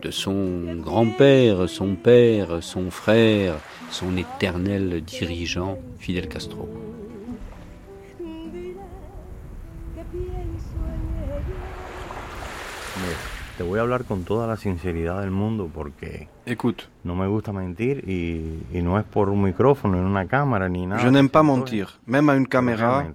de 0.00 0.12
son 0.12 0.76
grand-père, 0.76 1.68
son 1.68 1.96
père, 1.96 2.62
son 2.62 2.90
frère, 2.90 3.54
son 3.90 4.16
éternel 4.16 5.02
dirigeant, 5.02 5.78
Fidel 5.98 6.28
Castro. 6.28 6.68
Te 13.56 13.62
voy 13.62 13.78
a 13.78 13.82
hablar 13.82 14.04
con 14.04 14.24
toda 14.24 14.46
la 14.46 14.56
sinceridad 14.56 15.20
del 15.20 15.30
mundo 15.30 15.70
porque 15.72 16.28
Écoute, 16.46 16.84
no 17.04 17.14
me 17.14 17.26
gusta 17.26 17.52
mentir 17.52 18.08
y, 18.08 18.62
y 18.76 18.82
no 18.82 18.98
es 18.98 19.04
por 19.04 19.28
un 19.28 19.42
micrófono, 19.42 19.98
en 19.98 20.04
una 20.04 20.26
cámara 20.26 20.68
ni 20.68 20.86
nada. 20.86 21.02
je 21.02 21.10
n'aime 21.10 21.28
pas 21.28 21.42
mentir, 21.42 22.00
même 22.06 22.28
à 22.28 22.36
une 22.36 22.46
caméra 22.46 23.06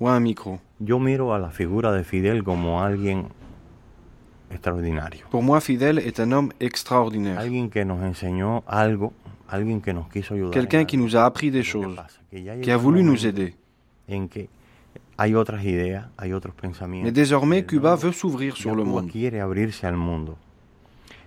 à 0.00 0.16
un 0.16 0.20
micro. 0.20 0.60
Yo 0.78 0.98
miro 0.98 1.34
a 1.34 1.38
la 1.38 1.50
figura 1.50 1.92
de 1.92 2.04
Fidel 2.04 2.44
como 2.44 2.82
alguien 2.82 3.28
extraordinario. 4.50 5.26
Pour 5.30 5.42
moi, 5.42 5.60
Fidel 5.60 5.98
est 5.98 6.20
un 6.20 6.32
homme 6.32 6.52
extraordinaire. 6.60 7.38
Alguien 7.38 7.68
que 7.68 7.84
nos 7.84 8.02
enseñó 8.02 8.62
algo, 8.66 9.12
alguien 9.48 9.80
que 9.80 9.92
nos 9.92 10.08
quiso 10.08 10.34
ayudar. 10.34 10.52
Quelqu'un 10.52 10.84
qui 10.84 10.96
nous 10.96 11.16
a 11.16 11.24
appris 11.24 11.50
des 11.50 11.64
choses, 11.64 11.96
qui 12.30 12.70
a 12.70 12.76
voulu 12.76 13.02
nous 13.02 13.26
aider. 13.26 13.54
En 14.08 14.28
que 14.28 14.48
Mais 17.02 17.12
désormais, 17.12 17.64
Cuba 17.64 17.96
veut 17.96 18.12
s'ouvrir 18.12 18.56
sur 18.56 18.74
le 18.74 18.84
monde. 18.84 19.10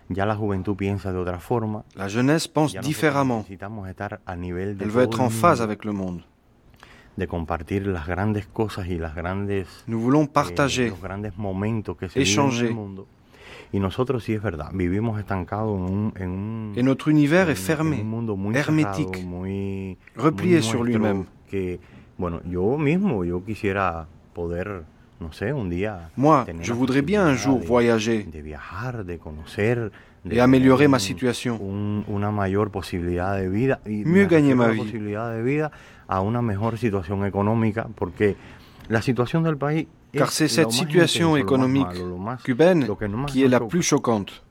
la 0.09 0.35
juventud 0.35 0.75
piensa 0.75 1.11
de 1.11 1.17
otra 1.17 1.39
forma. 1.39 1.83
La 1.95 2.07
jeunesse 2.07 2.47
pense 2.47 2.75
différemment. 2.77 3.45
Elle 3.49 4.89
veut 4.89 5.03
être 5.03 5.21
en 5.21 5.29
phase 5.29 5.61
avec 5.61 5.85
le 5.85 5.91
monde. 5.91 6.21
Nous 9.87 9.99
voulons 9.99 10.23
eh, 10.23 10.27
partager, 10.27 10.93
échanger. 12.15 12.75
Et 13.73 13.79
notre 16.83 17.07
univers 17.09 17.49
est 17.49 17.55
fermé, 17.55 18.05
hermétique, 18.53 19.25
replié 20.17 20.61
sur 20.61 20.83
lui-même. 20.83 21.25
Bueno, 22.21 22.39
yo 22.45 22.77
mismo 22.77 23.25
yo 23.25 23.43
quisiera 23.43 24.05
poder, 24.33 24.83
no 25.19 25.33
sé, 25.33 25.53
un 25.53 25.71
día 25.71 26.11
Moi, 26.15 26.45
je 26.45 26.69
la 26.69 26.75
voudrais 26.75 27.03
bien 27.03 27.21
un 27.21 27.35
jour 27.35 27.59
de- 27.59 27.65
voyager 27.67 28.29
de 28.29 28.41
viajar, 28.43 29.03
de 29.03 29.17
conocer, 29.17 29.91
de 30.23 30.35
et 30.35 30.39
améliorer 30.39 30.87
ma 30.87 30.99
situation. 30.99 31.57
un- 31.59 32.03
una 32.07 32.29
mayor 32.29 32.69
posibilidad 32.69 33.35
de 33.35 33.49
vida 33.49 33.79
y 33.87 34.05
Mieux 34.05 34.27
gagner 34.29 34.55
ma 34.55 34.65
a 34.65 34.67
la 34.67 34.73
vie. 34.73 34.83
posibilidad 34.83 35.33
de 35.33 35.41
vida 35.41 35.71
a 36.07 36.21
una 36.21 36.43
mejor 36.43 36.77
situación 36.77 37.25
económica 37.25 37.87
porque 37.95 38.35
la 38.87 39.01
situación 39.01 39.41
del 39.43 39.57
país 39.57 39.87
car 40.13 40.29
c'est 40.29 40.47
cette 40.47 40.69
situation 40.71 41.37
économique 41.37 41.87
cubaine 42.45 42.85
qui 43.25 43.43
est 43.43 43.49
la 43.49 43.61
plus 43.67 43.81
choquante. 43.81 44.43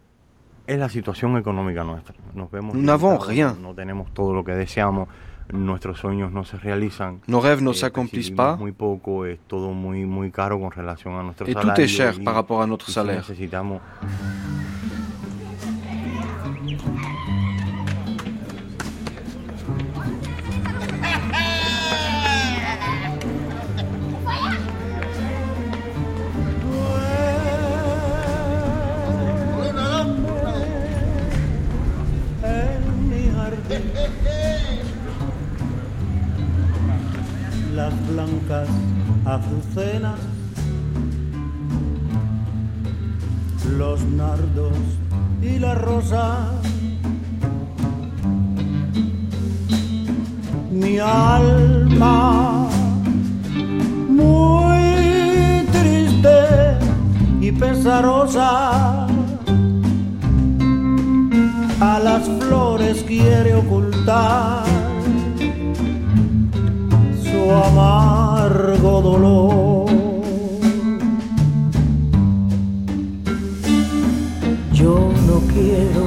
Nous 2.75 2.83
n'avons 2.83 3.17
rien. 3.19 3.57
Nos 7.29 7.41
rêves 7.41 7.63
ne 7.63 7.73
s'accomplissent 7.73 8.31
pas. 8.31 8.59
Et 11.47 11.55
tout 11.55 11.81
est 11.81 11.87
cher 11.87 12.19
par 12.25 12.35
rapport 12.35 12.63
à 12.63 12.67
notre 12.67 12.91
salaire. 12.91 13.25
Blancas 38.21 38.69
azucenas, 39.25 40.19
los 43.79 44.03
nardos 44.05 44.77
y 45.43 45.59
la 45.59 45.75
rosa. 45.75 46.53
Mi 50.71 50.99
alma 50.99 52.69
muy 54.09 55.67
triste 55.73 56.39
y 57.41 57.53
pesarosa 57.53 59.07
a 61.81 61.99
las 61.99 62.29
flores 62.39 63.03
quiere 63.03 63.55
ocultar 63.55 64.90
amargo 67.53 69.01
dolor. 69.03 69.91
Yo 74.73 75.13
no 75.27 75.41
quiero 75.53 76.05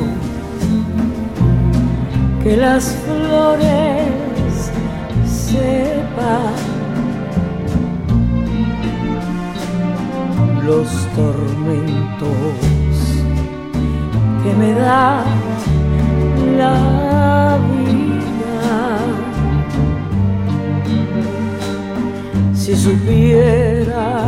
que 2.44 2.58
las 2.58 2.96
flores 3.06 4.72
sepan 5.26 6.54
los 10.66 10.90
tormentos 11.16 12.83
supiera 22.84 24.26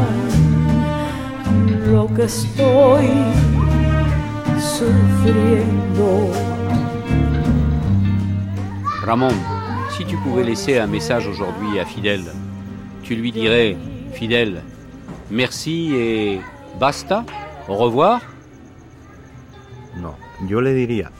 lo 1.91 2.07
que 2.13 2.23
estoy 2.23 3.09
sufriendo. 4.57 6.31
Ramon, 9.03 9.33
si 9.97 10.05
tu 10.05 10.15
pouvais 10.23 10.45
laisser 10.45 10.79
un 10.79 10.87
message 10.87 11.27
aujourd'hui 11.27 11.79
à 11.79 11.85
Fidel, 11.85 12.23
tu 13.03 13.15
lui 13.17 13.33
dirais, 13.33 13.75
Fidel, 14.13 14.61
merci 15.29 15.93
et 15.93 16.39
basta, 16.79 17.25
au 17.67 17.75
revoir? 17.75 18.21
No, 19.97 20.15
yo 20.47 20.61
le 20.61 20.73
diría, 20.73 21.11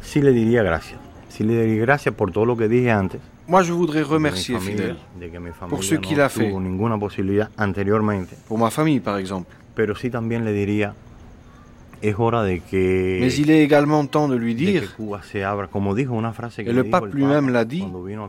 sí 0.00 0.22
le 0.22 0.32
diría 0.32 0.62
gracias. 0.62 0.98
Sí 1.28 1.44
le 1.44 1.66
diría 1.66 1.82
gracias 1.82 2.14
por 2.14 2.32
todo 2.32 2.46
lo 2.46 2.56
que 2.56 2.66
dije 2.66 2.90
antes. 2.90 3.20
Moi, 3.48 3.62
je 3.62 3.72
voudrais 3.72 4.02
remercier 4.02 4.58
Fidel 4.58 4.96
pour 5.68 5.82
ce 5.82 5.94
qu'il 5.94 6.20
a 6.20 6.28
fait. 6.28 6.52
Pour 8.46 8.58
ma 8.58 8.68
famille, 8.70 9.00
par 9.00 9.16
exemple. 9.16 9.50
Mais 13.20 13.32
il 13.34 13.50
est 13.50 13.64
également 13.64 14.04
temps 14.06 14.28
de 14.28 14.36
lui 14.36 14.54
dire, 14.54 14.94
et 16.58 16.72
le 16.72 16.84
pape 16.84 17.12
lui-même 17.14 17.48
l'a 17.48 17.64
dit 17.64 17.84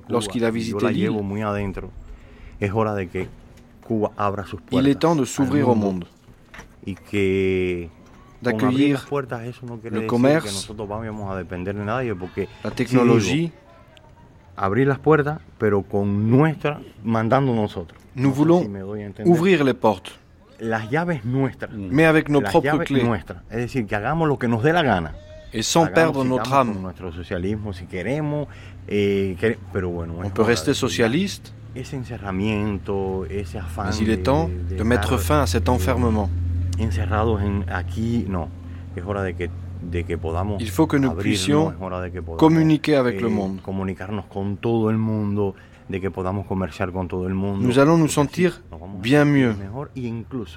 lorsqu'il 0.10 0.46
a 0.46 0.52
visité 0.52 0.90
l'île, 0.90 1.12
il 4.72 4.88
est 4.88 4.96
temps 5.00 5.16
de 5.16 5.26
s'ouvrir 5.26 5.68
au 5.70 5.76
monde, 5.76 6.06
d'accueillir 8.42 9.06
le 9.92 10.02
commerce, 10.08 10.72
la 12.64 12.72
technologie, 12.72 13.52
abrir 14.66 14.88
las 14.88 15.00
puertas, 15.00 15.40
pero 15.58 15.84
con 15.84 16.30
nuestra, 16.30 16.82
mandando 17.04 17.54
nosotros. 17.54 18.00
Nous 18.16 18.36
voulons 18.36 18.68
ouvrir 19.26 19.64
les 19.64 19.76
portes. 19.76 20.14
Las 20.60 20.90
llaves 20.90 21.24
nuestras. 21.24 21.72
Mais 21.72 22.06
avec 22.06 22.30
nos 22.30 22.44
las 22.44 22.52
propres 22.52 22.86
clés. 22.86 23.04
Nuestras. 23.04 23.44
Es 23.50 23.58
decir, 23.58 23.86
que 23.86 23.96
hagamos 23.96 24.28
lo 24.28 24.38
que 24.38 24.48
nos 24.48 24.62
dé 24.62 24.74
la 24.74 24.84
gana. 24.84 25.14
Et 25.54 25.64
sans 25.64 25.86
hagamos, 25.86 25.96
perdre 25.96 26.26
notre 26.26 26.54
âme. 26.54 26.82
Nuestro 26.82 27.12
socialismo, 27.14 27.72
si 27.72 27.86
queremos, 27.86 28.48
eh, 28.88 29.38
quer... 29.40 29.58
pero 29.72 29.90
bueno. 29.90 30.16
On 30.18 30.30
peut 30.30 30.46
rester 30.46 30.76
socialiste. 30.76 31.52
Ese 31.76 31.96
encerramiento, 31.96 33.26
ese 33.30 33.60
afán. 33.60 33.88
Mais 33.88 34.02
il 34.02 34.10
est 34.10 34.24
temps 34.24 34.50
de, 34.50 34.74
de, 34.74 34.78
de 34.78 34.84
mettre 34.84 35.18
fin 35.18 35.42
à 35.42 35.48
cet 35.48 35.70
enfermement. 35.70 36.30
Encerrados 36.80 37.42
en 37.42 37.64
aquí, 37.72 38.26
no. 38.28 38.50
Es 38.96 39.04
hora 39.06 39.24
de 39.24 39.36
que 39.36 39.50
Il 40.60 40.70
faut 40.70 40.88
que 40.88 40.98
nous 40.98 41.12
puissions 41.12 41.74
communiquer 42.38 42.96
avec 42.96 43.22
le 43.22 43.28
eh, 43.28 43.32
monde. 43.32 43.60
Nous 47.62 47.80
allons 47.80 47.98
nous 47.98 48.08
sentir 48.08 48.62
bien 49.02 49.26
mieux 49.26 49.56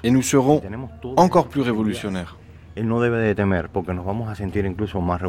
et 0.03 0.11
nous 0.11 0.21
serons 0.21 0.61
encore 1.17 1.47
plus 1.47 1.61
révolutionnaires. 1.61 2.37
Él 2.75 2.87
no 2.87 2.99
debe 2.99 3.17
de 3.17 3.35
temer 3.35 3.69
porque 3.69 3.93
nos 3.93 4.03
vamos 4.03 4.29
a 4.29 4.35
sentir 4.35 4.65
incluso 4.65 4.99
más 4.99 5.21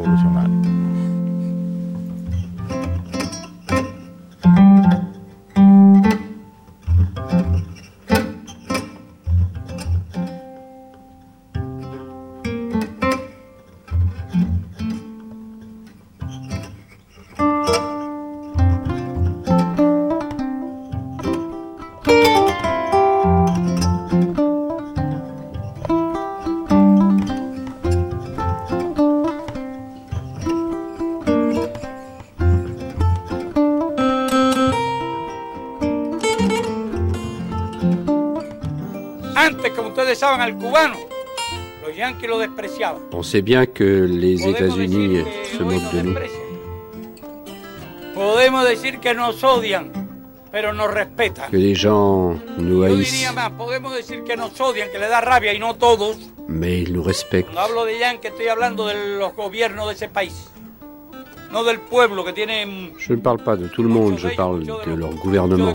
revolucionarios. 40.15 40.97
On 43.13 43.23
sait 43.23 43.41
bien 43.41 43.65
que 43.65 44.05
les 44.09 44.37
États-Unis 44.49 45.23
se 45.57 45.63
moquent 45.63 45.93
de 45.93 46.01
nous. 46.01 46.15
Que 51.51 51.57
les 51.57 51.75
gens 51.75 52.35
nous 52.57 52.83
haïssent. 52.83 53.27
Mais 56.47 56.81
ils 56.81 56.93
nous 56.93 57.03
respectent. 57.03 57.53
Je 62.97 63.13
ne 63.13 63.19
parle 63.19 63.37
pas 63.37 63.55
de 63.55 63.67
tout 63.67 63.81
le 63.83 63.89
monde, 63.89 64.17
je 64.17 64.27
parle 64.29 64.63
de 64.63 64.93
leur 64.93 65.13
gouvernement. 65.15 65.73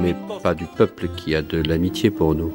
Mais 0.00 0.14
pas 0.42 0.54
du 0.54 0.66
peuple 0.66 1.08
qui 1.16 1.34
a 1.34 1.42
de 1.42 1.62
l'amitié 1.68 2.10
pour 2.10 2.34
nous. 2.34 2.52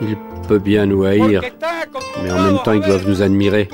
Il 0.00 0.16
peut 0.46 0.58
bien 0.58 0.86
nous 0.86 1.04
haïr, 1.04 1.42
mais 2.22 2.30
en 2.30 2.42
même 2.42 2.58
temps 2.62 2.72
ils 2.72 2.80
doivent 2.82 3.08
nous 3.08 3.22
admirer. 3.22 3.68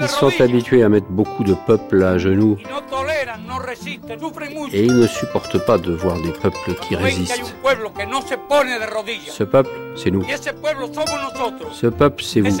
Ils 0.00 0.08
sont 0.08 0.40
habitués 0.40 0.82
à 0.82 0.88
mettre 0.88 1.06
beaucoup 1.08 1.44
de 1.44 1.54
peuples 1.54 2.02
à 2.02 2.18
genoux 2.18 2.56
et 4.72 4.84
ils 4.84 4.96
ne 4.96 5.06
supportent 5.06 5.64
pas 5.64 5.78
de 5.78 5.92
voir 5.92 6.20
des 6.20 6.32
peuples 6.32 6.74
qui 6.82 6.96
résistent. 6.96 7.54
Ce 9.30 9.44
peuple, 9.44 9.70
c'est 9.96 10.10
nous. 10.10 10.24
Ce 11.72 11.86
peuple, 11.86 12.22
c'est 12.24 12.40
vous. 12.40 12.58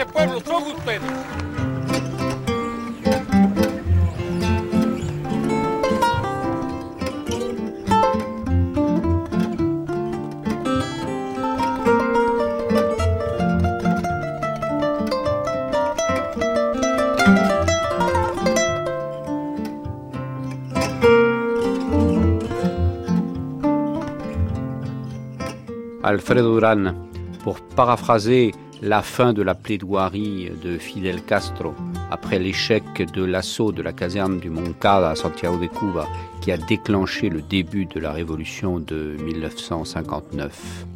Alfredo 26.08 26.54
Duran, 26.54 26.94
pour 27.42 27.60
paraphraser 27.60 28.52
la 28.80 29.02
fin 29.02 29.34
de 29.34 29.42
la 29.42 29.54
plaidoirie 29.54 30.50
de 30.64 30.78
Fidel 30.78 31.22
Castro 31.22 31.74
après 32.10 32.38
l'échec 32.38 32.82
de 33.12 33.24
l'assaut 33.24 33.72
de 33.72 33.82
la 33.82 33.92
caserne 33.92 34.38
du 34.40 34.48
Moncada 34.48 35.10
à 35.10 35.14
Santiago 35.14 35.58
de 35.58 35.66
Cuba 35.66 36.06
qui 36.40 36.50
a 36.50 36.56
déclenché 36.56 37.28
le 37.28 37.42
début 37.42 37.84
de 37.84 38.00
la 38.00 38.10
révolution 38.10 38.78
de 38.80 39.18
1959. 39.22 40.86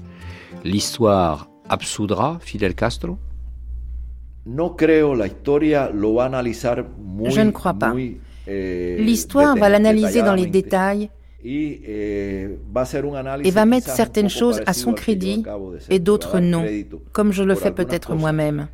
L'histoire 0.64 1.46
absoudra 1.68 2.38
Fidel 2.40 2.74
Castro? 2.74 3.18
Je 7.28 7.40
ne 7.42 7.50
crois 7.50 7.74
pas. 7.74 7.92
Eh, 8.48 8.96
L'histoire 8.98 9.56
va 9.56 9.68
l'analyser 9.68 10.22
dans 10.22 10.34
les 10.34 10.46
détails 10.46 11.10
et 11.44 12.48
va 13.52 13.66
mettre 13.66 13.88
certaines 13.88 14.28
choses 14.30 14.60
à 14.66 14.72
son 14.72 14.92
crédit 14.92 15.42
et 15.90 15.98
d'autres 15.98 16.38
non, 16.40 16.64
comme 17.12 17.32
je 17.32 17.42
le 17.42 17.54
fais 17.54 17.72
peut-être 17.72 18.14
moi-même. 18.14 18.68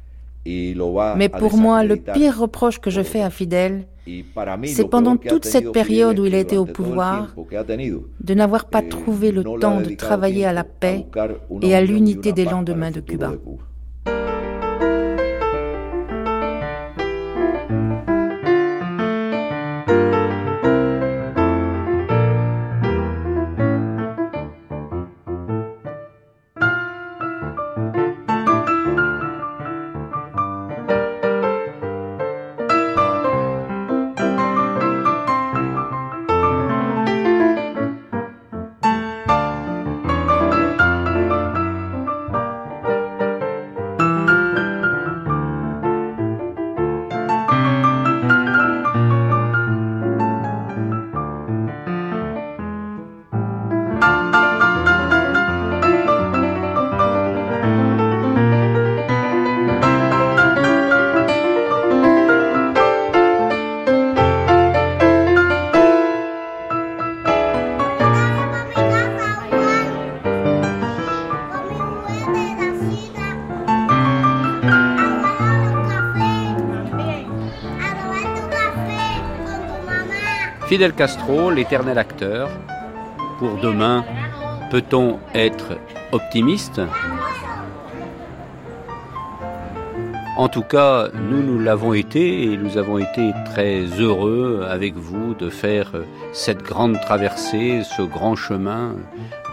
Mais 0.46 1.28
pour 1.28 1.56
moi, 1.56 1.84
le 1.84 1.96
pire 1.96 2.38
reproche 2.38 2.78
que 2.80 2.90
je 2.90 3.02
fais 3.02 3.22
à 3.22 3.30
Fidel, 3.30 3.86
c'est 4.64 4.88
pendant 4.88 5.16
toute 5.16 5.44
cette 5.44 5.72
période 5.72 6.18
où 6.18 6.26
il 6.26 6.34
a 6.34 6.38
été 6.38 6.56
au 6.56 6.64
pouvoir, 6.64 7.34
de 8.20 8.34
n'avoir 8.34 8.66
pas 8.66 8.82
trouvé 8.82 9.32
le 9.32 9.44
temps 9.44 9.80
de 9.80 9.94
travailler 9.94 10.44
à 10.46 10.52
la 10.52 10.64
paix 10.64 11.06
et 11.62 11.74
à 11.74 11.80
l'unité 11.80 12.32
des 12.32 12.44
lendemains 12.44 12.90
de 12.90 13.00
Cuba. 13.00 13.32
Fidel 80.78 80.94
Castro, 80.94 81.50
l'éternel 81.50 81.98
acteur. 81.98 82.48
Pour 83.40 83.56
demain, 83.56 84.04
peut-on 84.70 85.18
être 85.34 85.76
optimiste? 86.12 86.80
En 90.36 90.46
tout 90.46 90.62
cas, 90.62 91.08
nous, 91.14 91.42
nous 91.42 91.58
l'avons 91.58 91.94
été 91.94 92.44
et 92.44 92.56
nous 92.56 92.78
avons 92.78 92.98
été 92.98 93.32
très 93.46 93.86
heureux 93.98 94.64
avec 94.70 94.94
vous 94.94 95.34
de 95.34 95.50
faire 95.50 95.90
cette 96.32 96.62
grande 96.62 97.00
traversée, 97.00 97.82
ce 97.82 98.02
grand 98.02 98.36
chemin 98.36 98.94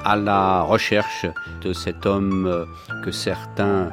à 0.04 0.16
la 0.16 0.62
recherche 0.62 1.26
de 1.64 1.74
cet 1.74 2.06
homme 2.06 2.68
que 3.04 3.10
certains 3.10 3.90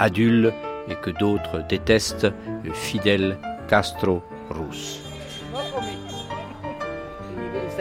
adulent 0.00 0.52
et 0.88 0.96
que 0.96 1.10
d'autres 1.10 1.62
détestent, 1.68 2.26
Fidel 2.74 3.38
Castro 3.68 4.24
Ruz. 4.50 5.11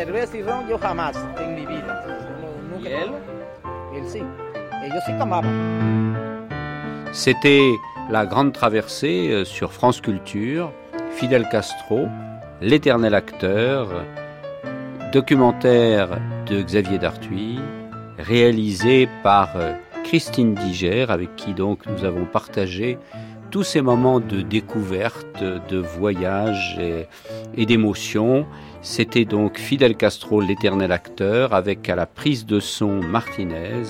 Cerveza 0.06 0.36
y 0.36 0.42
ron 0.42 0.68
yo 0.68 0.78
jamás 0.80 1.16
en 1.40 1.54
mi 1.54 1.66
vida. 1.66 1.94
Nunca 2.72 2.90
¿Y 2.90 2.94
él? 2.94 3.12
Él 3.96 4.06
sí. 4.08 4.24
Ellos 4.84 5.04
sí 5.06 5.14
tomaban. 5.20 5.52
C'était 7.14 7.70
la 8.10 8.26
grande 8.26 8.52
traversée 8.52 9.30
euh, 9.32 9.46
sur 9.46 9.72
France 9.72 10.02
Culture, 10.02 10.72
Fidel 11.12 11.48
Castro, 11.50 12.08
l'éternel 12.62 13.14
acteur, 13.14 13.90
documentaire 15.14 16.20
de 16.48 16.64
Xavier 16.64 16.98
Dartuy, 16.98 17.60
réalisé 18.18 19.08
par 19.22 19.56
euh, 19.56 19.74
Christine 20.04 20.56
Diger, 20.56 21.06
avec 21.10 21.36
qui 21.36 21.54
donc 21.54 21.86
nous 21.86 22.06
avons 22.06 22.26
partagé 22.26 22.98
tous 23.52 23.64
ces 23.64 23.82
moments 23.82 24.20
de 24.20 24.42
découverte, 24.42 25.44
de 25.44 25.78
voyage 25.78 26.80
et, 26.80 27.08
et 27.56 27.66
d'émotion. 27.68 28.48
C'était 28.82 29.26
donc 29.26 29.60
Fidel 29.60 29.96
Castro, 29.96 30.42
l'éternel 30.42 30.92
acteur, 30.92 31.54
avec 31.54 31.88
à 31.88 31.96
la 31.96 32.08
prise 32.08 32.48
de 32.48 32.60
son 32.60 33.00
Martinez, 33.00 33.84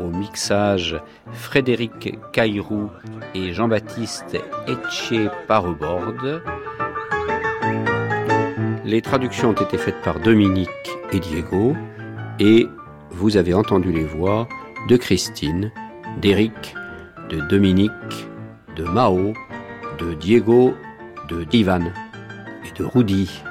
au 0.00 0.08
mixage 0.08 1.00
Frédéric 1.32 2.18
Cairou 2.32 2.90
et 3.34 3.52
Jean-Baptiste 3.52 4.36
Etche 4.66 5.14
Pareborde. 5.46 6.42
Les 8.84 9.02
traductions 9.02 9.50
ont 9.50 9.52
été 9.52 9.78
faites 9.78 10.02
par 10.02 10.18
Dominique 10.18 10.68
et 11.12 11.20
Diego 11.20 11.76
et 12.40 12.66
vous 13.10 13.36
avez 13.36 13.54
entendu 13.54 13.92
les 13.92 14.04
voix 14.04 14.48
de 14.88 14.96
Christine, 14.96 15.70
d'Éric, 16.20 16.74
de 17.30 17.40
Dominique, 17.48 18.26
de 18.74 18.82
Mao, 18.82 19.32
de 19.98 20.14
Diego, 20.14 20.74
de 21.28 21.44
Divan 21.44 21.92
de 22.74 22.84
Rudy. 22.84 23.42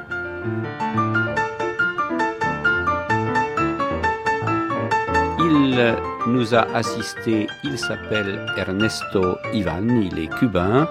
Il 5.40 5.96
nous 6.28 6.56
a 6.56 6.62
assisté, 6.74 7.48
il 7.64 7.78
s'appelle 7.78 8.46
Ernesto 8.58 9.38
Ivan, 9.54 9.88
il 9.88 10.20
est 10.20 10.34
cubain. 10.40 10.88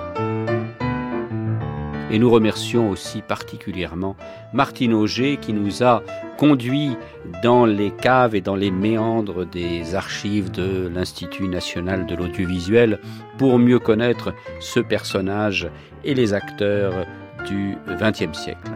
Et 2.10 2.18
nous 2.18 2.30
remercions 2.30 2.90
aussi 2.90 3.22
particulièrement 3.22 4.14
Martine 4.52 4.94
Auger 4.94 5.38
qui 5.38 5.52
nous 5.52 5.82
a 5.82 6.02
conduits 6.38 6.96
dans 7.42 7.66
les 7.66 7.90
caves 7.90 8.34
et 8.34 8.40
dans 8.40 8.54
les 8.54 8.70
méandres 8.70 9.44
des 9.46 9.94
archives 9.94 10.50
de 10.50 10.88
l'Institut 10.94 11.48
national 11.48 12.06
de 12.06 12.14
l'audiovisuel 12.14 13.00
pour 13.38 13.58
mieux 13.58 13.78
connaître 13.78 14.32
ce 14.60 14.80
personnage 14.80 15.68
et 16.04 16.14
les 16.14 16.34
acteurs 16.34 17.06
du 17.46 17.76
XXe 17.88 18.36
siècle. 18.36 18.70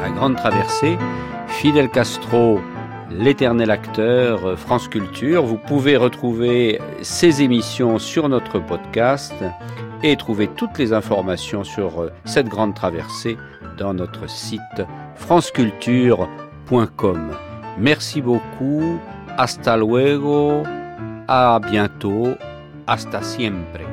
La 0.00 0.10
Grande 0.10 0.36
Traversée, 0.36 0.96
Fidel 1.46 1.88
Castro, 1.88 2.60
l'éternel 3.10 3.70
acteur, 3.70 4.58
France 4.58 4.88
Culture. 4.88 5.44
Vous 5.44 5.58
pouvez 5.58 5.96
retrouver 5.96 6.80
ces 7.02 7.42
émissions 7.42 7.98
sur 7.98 8.28
notre 8.28 8.58
podcast 8.58 9.34
et 10.02 10.16
trouver 10.16 10.48
toutes 10.48 10.78
les 10.78 10.92
informations 10.92 11.62
sur 11.62 12.10
cette 12.24 12.48
grande 12.48 12.74
traversée 12.74 13.36
dans 13.78 13.94
notre 13.94 14.28
site 14.28 14.82
franceculture.com. 15.14 17.30
Merci 17.78 18.20
beaucoup, 18.20 18.98
hasta 19.38 19.76
luego, 19.76 20.64
à 21.28 21.60
bientôt, 21.60 22.34
hasta 22.86 23.22
siempre. 23.22 23.91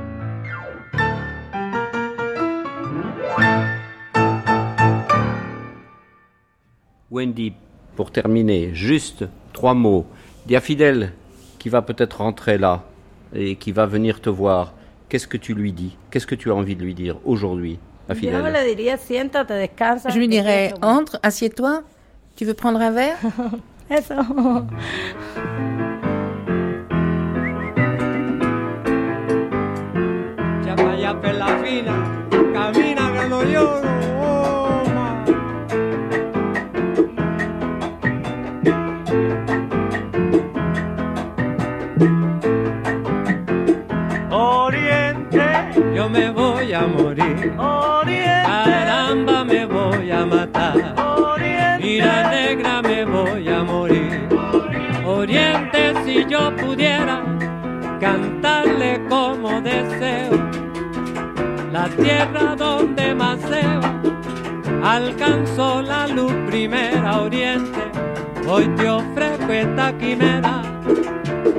Wendy, 7.11 7.53
pour 7.95 8.11
terminer, 8.11 8.69
juste 8.73 9.25
trois 9.51 9.73
mots. 9.73 10.05
Dis 10.45 10.55
à 10.55 10.61
Fidèle 10.61 11.13
qui 11.57 11.69
va 11.69 11.81
peut-être 11.81 12.19
rentrer 12.19 12.57
là 12.57 12.83
et 13.33 13.55
qui 13.55 13.71
va 13.71 13.85
venir 13.87 14.21
te 14.21 14.29
voir. 14.29 14.73
Qu'est-ce 15.09 15.27
que 15.27 15.37
tu 15.37 15.55
lui 15.55 15.71
dis? 15.73 15.97
Qu'est-ce 16.11 16.27
que 16.27 16.35
tu 16.35 16.51
as 16.51 16.55
envie 16.55 16.75
de 16.75 16.83
lui 16.83 16.93
dire 16.93 17.17
aujourd'hui 17.25 17.79
à 18.07 18.15
Fidèle 18.15 18.43
Je 20.09 20.19
lui 20.19 20.27
dirais 20.27 20.73
entre, 20.83 21.19
assieds-toi. 21.23 21.81
Tu 22.35 22.45
veux 22.45 22.53
prendre 22.53 22.79
un 22.79 22.91
verre? 22.91 23.17
yo 56.29 56.55
pudiera 56.57 57.23
cantarle 57.99 59.01
como 59.09 59.61
deseo. 59.61 60.49
La 61.71 61.89
tierra 61.89 62.55
donde 62.55 63.15
maceo 63.15 63.81
alcanzó 64.83 65.81
la 65.81 66.07
luz 66.07 66.33
primera 66.47 67.21
oriente. 67.21 67.79
Hoy 68.47 68.67
te 68.77 68.87
ofrezco 68.89 69.51
esta 69.51 69.97
quimera 69.97 70.61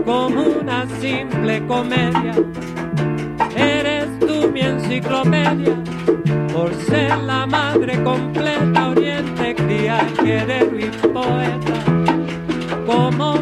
como 0.04 0.42
una 0.42 0.86
simple 1.00 1.66
comedia. 1.66 2.34
Eres 3.56 4.18
tú 4.20 4.50
mi 4.52 4.60
enciclopedia 4.60 5.76
por 6.52 6.72
ser 6.74 7.16
la 7.18 7.46
madre 7.46 8.02
completa 8.04 8.88
oriente 8.88 9.54
cría 9.54 10.06
guerrero 10.22 10.78
y 10.78 10.90
poeta 11.08 11.90
como 12.86 13.34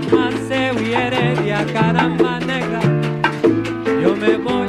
caramba 1.64 2.38
negra, 2.40 2.80
yo 4.02 4.14
me 4.16 4.36
voy. 4.36 4.67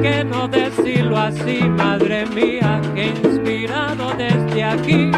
qué 0.00 0.24
no 0.24 0.48
decirlo 0.48 1.18
así, 1.18 1.62
madre 1.64 2.26
mía, 2.26 2.80
que 2.94 3.08
inspirado 3.08 4.12
desde 4.16 4.64
aquí 4.64 5.10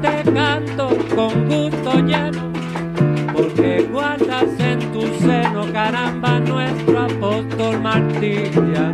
te 0.00 0.32
canto 0.32 0.88
con 1.14 1.48
gusto 1.48 1.98
lleno, 2.00 2.52
porque 3.32 3.86
guardas 3.90 4.58
en 4.58 4.78
tu 4.92 5.02
seno, 5.20 5.70
caramba, 5.72 6.40
nuestro 6.40 7.00
apóstol 7.00 7.80
Martilla. 7.80 8.89